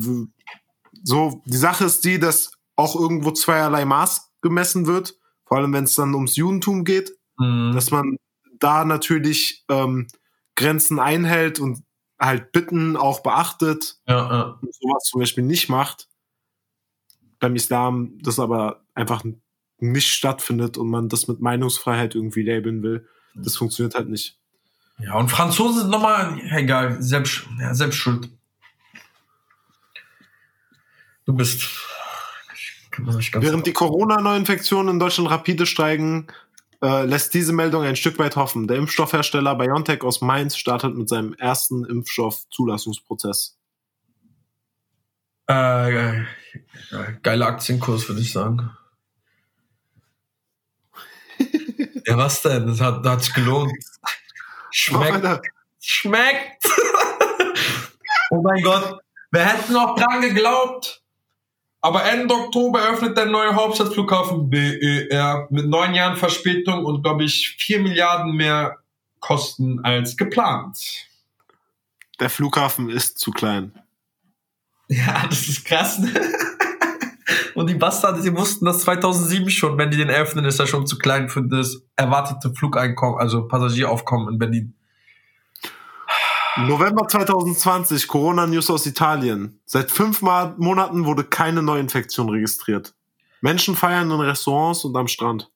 [1.05, 5.15] so, die Sache ist die, dass auch irgendwo zweierlei Maß gemessen wird,
[5.47, 7.73] vor allem wenn es dann ums Judentum geht, Mhm.
[7.75, 8.17] dass man
[8.59, 10.09] da natürlich ähm,
[10.57, 11.84] Grenzen einhält und
[12.25, 14.43] halt Bitten auch beachtet Ja, ja.
[14.61, 16.09] und sowas zum Beispiel nicht macht.
[17.41, 19.25] Beim Islam das aber einfach
[19.79, 23.07] nicht stattfindet und man das mit Meinungsfreiheit irgendwie labeln will.
[23.35, 24.39] Das funktioniert halt nicht.
[24.99, 28.31] Ja, und Franzosen sind nochmal, egal, selbst, ja, selbst schuld.
[31.25, 31.65] Du bist.
[33.33, 36.29] Während die Corona-Neuinfektionen in Deutschland rapide steigen,
[36.85, 38.69] äh, lässt diese Meldung ein Stück weit hoffen.
[38.69, 43.57] Der Impfstoffhersteller BioNTech aus Mainz startet mit seinem ersten Impfstoff-Zulassungsprozess.
[45.47, 46.25] Äh,
[47.23, 48.71] geiler Aktienkurs, würde ich sagen.
[52.07, 52.67] ja, was denn?
[52.67, 53.73] Das hat, das hat sich gelohnt.
[54.71, 55.41] Schmeckt.
[55.81, 56.65] Schmeckt.
[58.31, 59.01] oh mein Gott.
[59.31, 61.03] Wer hätte noch dran geglaubt?
[61.85, 67.57] Aber Ende Oktober öffnet der neue Hauptstadtflughafen BER mit neun Jahren Verspätung und, glaube ich,
[67.59, 68.79] vier Milliarden mehr
[69.21, 70.79] Kosten als geplant.
[72.21, 73.73] Der Flughafen ist zu klein.
[74.89, 75.99] Ja, das ist krass.
[75.99, 76.11] Ne?
[77.55, 80.87] Und die Bastarde, die wussten das 2007 schon, wenn die den öffnen, ist er schon
[80.87, 84.75] zu klein für das erwartete Flugeinkommen, also Passagieraufkommen in Berlin.
[86.57, 89.61] November 2020, Corona-News aus Italien.
[89.65, 92.95] Seit fünf Monaten wurde keine Neuinfektion registriert.
[93.41, 95.51] Menschen feiern in Restaurants und am Strand.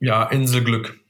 [0.00, 1.00] Ja, Inselglück.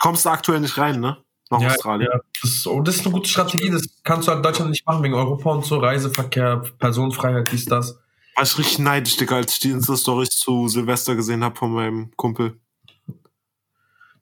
[0.00, 1.18] Kommst du aktuell nicht rein, ne?
[1.50, 2.08] Nach ja, Australien.
[2.12, 2.20] Ja.
[2.42, 3.70] Das, ist, oh, das ist eine gute Strategie.
[3.70, 7.66] Das kannst du halt in Deutschland nicht machen, wegen Europa und so, Reiseverkehr, Personenfreiheit, dies,
[7.66, 8.00] das.
[8.34, 12.10] War ich richtig neidisch, Digga, als ich die Insta-Stories zu Silvester gesehen habe von meinem
[12.16, 12.58] Kumpel.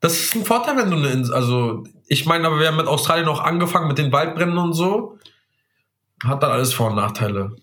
[0.01, 2.87] Das ist ein Vorteil, wenn du eine Insel, also ich meine, aber wir haben mit
[2.87, 5.17] Australien auch angefangen mit den Waldbränden und so.
[6.23, 7.55] Hat dann alles Vor- und Nachteile.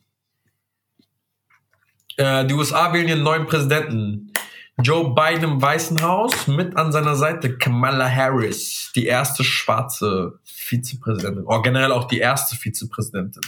[2.16, 4.32] Äh, die USA wählen ihren neuen Präsidenten.
[4.80, 11.44] Joe Biden im Weißen Haus, mit an seiner Seite Kamala Harris, die erste schwarze Vizepräsidentin.
[11.44, 13.42] Oder oh, generell auch die erste Vizepräsidentin.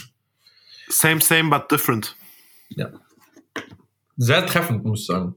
[0.89, 2.17] Same, same, but different.
[2.69, 2.89] Ja.
[4.17, 5.35] Sehr treffend, muss ich sagen.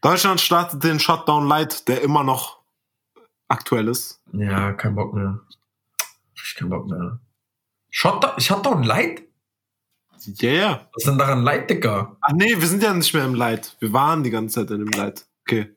[0.00, 2.60] Deutschland startet den Shutdown Light, der immer noch
[3.48, 4.20] aktuell ist.
[4.32, 5.40] Ja, kein Bock mehr.
[6.34, 7.18] Ich kein Bock mehr.
[7.90, 9.22] Shutdown, Shutdown Light?
[10.24, 10.88] Ja, yeah, ja.
[10.92, 12.16] Was ist denn daran Light, Digga?
[12.20, 13.76] Ach nee, wir sind ja nicht mehr im Light.
[13.80, 15.24] Wir waren die ganze Zeit in dem Light.
[15.42, 15.74] Okay.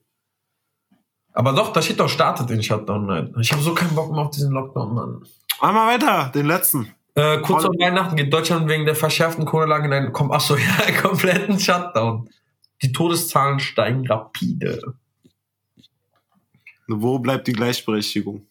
[1.34, 3.32] Aber doch, da steht doch startet den Shutdown Light.
[3.39, 5.26] Ich habe so keinen Bock mehr auf diesen Lockdown, Mann.
[5.61, 6.93] Mach mal weiter, den letzten.
[7.15, 11.01] Äh, kurz vor Weihnachten geht Deutschland wegen der verschärften Corona-Lage in einen, komm, achso, ja,
[11.01, 12.30] kompletten Shutdown.
[12.82, 14.96] Die Todeszahlen steigen rapide.
[16.88, 18.48] Wo bleibt die Gleichberechtigung?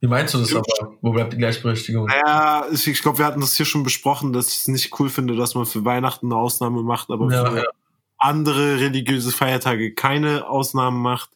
[0.00, 0.96] Wie meinst du das aber?
[1.00, 2.06] Wo bleibt die Gleichberechtigung?
[2.06, 5.08] Naja, ich, ich glaube, wir hatten das hier schon besprochen, dass ich es nicht cool
[5.08, 7.64] finde, dass man für Weihnachten eine Ausnahme macht, aber ja, für ja.
[8.18, 11.30] andere religiöse Feiertage keine Ausnahmen macht.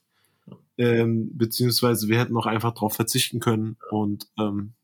[0.76, 4.74] Ähm, beziehungsweise wir hätten auch einfach darauf verzichten können und ähm,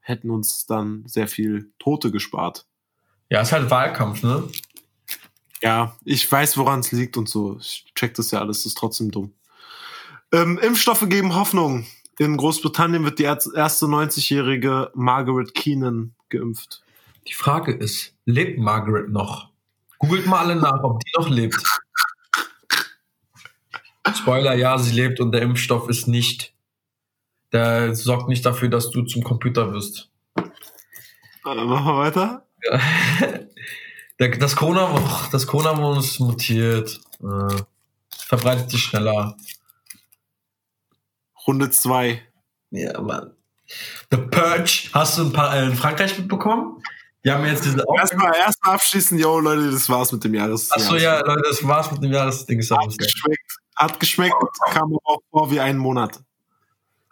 [0.00, 2.66] hätten uns dann sehr viel Tote gespart.
[3.30, 4.44] Ja, ist halt Wahlkampf, ne?
[5.62, 7.58] Ja, ich weiß, woran es liegt und so.
[7.60, 9.32] Ich check das ja alles, das ist trotzdem dumm.
[10.32, 11.86] Ähm, Impfstoffe geben Hoffnung.
[12.18, 16.82] In Großbritannien wird die erste 90-jährige Margaret Keenan geimpft.
[17.28, 19.50] Die Frage ist, lebt Margaret noch?
[19.98, 21.62] Googelt mal alle nach, ob die noch lebt.
[24.14, 26.54] Spoiler, ja, sie lebt und der Impfstoff ist nicht.
[27.52, 30.10] Der sorgt nicht dafür, dass du zum Computer wirst.
[31.42, 32.45] Warte, machen wir weiter.
[32.64, 32.80] Ja.
[34.18, 34.98] Das Corona,
[35.30, 36.98] das Corona-Virus mutiert.
[37.22, 37.56] Äh,
[38.08, 39.36] verbreitet sich schneller.
[41.46, 42.22] Runde 2.
[42.70, 43.32] Ja, Mann.
[44.10, 44.88] The Purge.
[44.92, 46.82] Hast du ein paar äh, in Frankreich mitbekommen?
[47.24, 50.70] Die haben jetzt diese Erstmal erst abschließen, yo, Leute, das war's mit dem Jahres.
[50.70, 52.62] Achso, ja, Leute, das war's mit dem Jahresding.
[52.62, 53.52] Hat geschmeckt.
[53.74, 54.34] Hat geschmeckt,
[54.70, 56.20] kam auch vor wie einen Monat.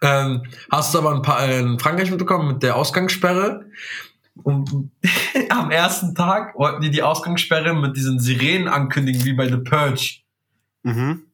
[0.02, 3.66] Ähm, hast du aber ein paar äh, in Frankreich mitbekommen mit der Ausgangssperre?
[4.42, 4.90] Und
[5.50, 10.20] am ersten Tag wollten die die Ausgangssperre mit diesen Sirenen ankündigen, wie bei The Purge.
[10.82, 11.26] Mhm.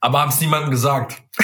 [0.00, 1.22] Aber haben es niemandem gesagt.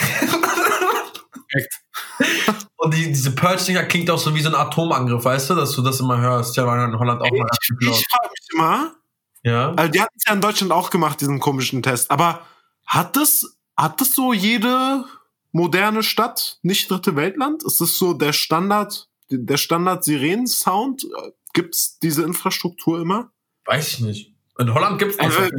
[2.77, 5.83] Und die, diese Purge-Dinger klingt auch so wie so ein Atomangriff, weißt du, dass du
[5.83, 6.57] das immer hörst.
[6.57, 7.49] Ja, in Holland auch mal.
[7.61, 8.95] Ich, ich frage mich immer.
[9.43, 9.73] Ja.
[9.75, 12.11] Also die hatten es ja in Deutschland auch gemacht, diesen komischen Test.
[12.11, 12.43] Aber
[12.87, 15.05] hat das, hat das so jede
[15.53, 17.63] moderne Stadt, nicht dritte Weltland?
[17.65, 21.07] Ist das so der Standard der Standard-Sirenen-Sound?
[21.53, 23.31] Gibt's diese Infrastruktur immer?
[23.65, 24.35] Weiß ich nicht.
[24.59, 25.55] In Holland gibt's also, nicht,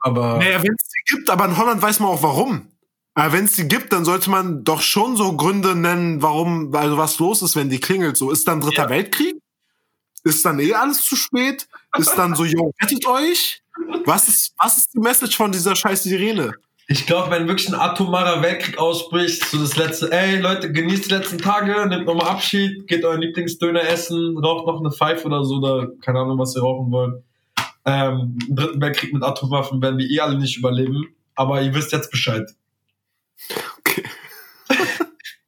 [0.00, 0.38] aber.
[0.38, 2.68] Naja, wenn es sie gibt, aber in Holland weiß man auch warum.
[3.14, 6.98] Aber wenn es sie gibt, dann sollte man doch schon so Gründe nennen, warum, also
[6.98, 8.16] was los ist, wenn die klingelt.
[8.16, 8.90] So, ist dann Dritter ja.
[8.90, 9.36] Weltkrieg?
[10.22, 11.66] Ist dann eh alles zu spät?
[11.96, 13.62] Ist dann so, yo, rettet euch?
[14.04, 16.52] Was ist, was ist die Message von dieser scheiß Sirene?
[16.88, 21.14] Ich glaube, wenn wirklich ein atomarer Weltkrieg ausbricht, so das letzte, ey Leute, genießt die
[21.14, 25.56] letzten Tage, nehmt nochmal Abschied, geht euren Lieblingsdöner essen, raucht noch eine Pfeife oder so,
[25.56, 27.24] oder keine Ahnung, was ihr rauchen wollt.
[27.84, 31.08] ähm, im dritten Weltkrieg mit Atomwaffen werden wir eh alle nicht überleben.
[31.34, 32.48] Aber ihr wisst jetzt Bescheid.
[33.78, 34.04] Okay.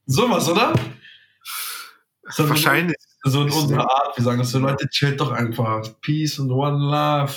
[0.06, 0.74] Sowas, oder?
[2.30, 2.96] So, Wahrscheinlich.
[3.22, 4.16] So in unserer Art.
[4.16, 5.82] Wir sagen das so, Leute, chillt doch einfach.
[6.00, 7.32] Peace and one love.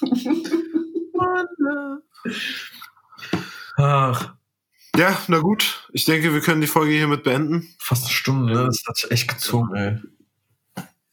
[3.76, 4.34] Ach,
[4.96, 5.88] Ja, na gut.
[5.92, 7.68] Ich denke, wir können die Folge hiermit beenden.
[7.78, 8.64] fast eine Stunde, ne?
[8.66, 9.98] Das hat sich echt gezogen, ey.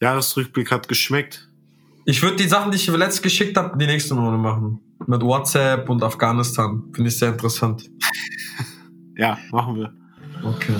[0.00, 1.48] Jahresrückblick hat geschmeckt.
[2.06, 4.80] Ich würde die Sachen, die ich letzt geschickt habe, die nächste Monate machen.
[5.06, 6.84] Mit WhatsApp und Afghanistan.
[6.94, 7.90] Finde ich sehr interessant.
[9.16, 9.94] Ja, machen wir.
[10.42, 10.74] Okay.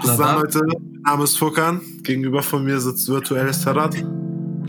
[0.00, 0.40] Bis dann.
[0.40, 0.62] Leute.
[0.66, 1.82] Mein Name ist Furkan.
[2.02, 3.94] Gegenüber von mir sitzt virtuell Sarat.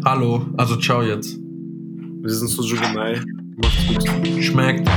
[0.03, 0.45] Hallo.
[0.57, 1.38] Also ciao jetzt.
[1.39, 3.22] Wir sind Sujugunai.
[3.55, 4.43] Macht's gut.
[4.43, 4.89] Schmeckt.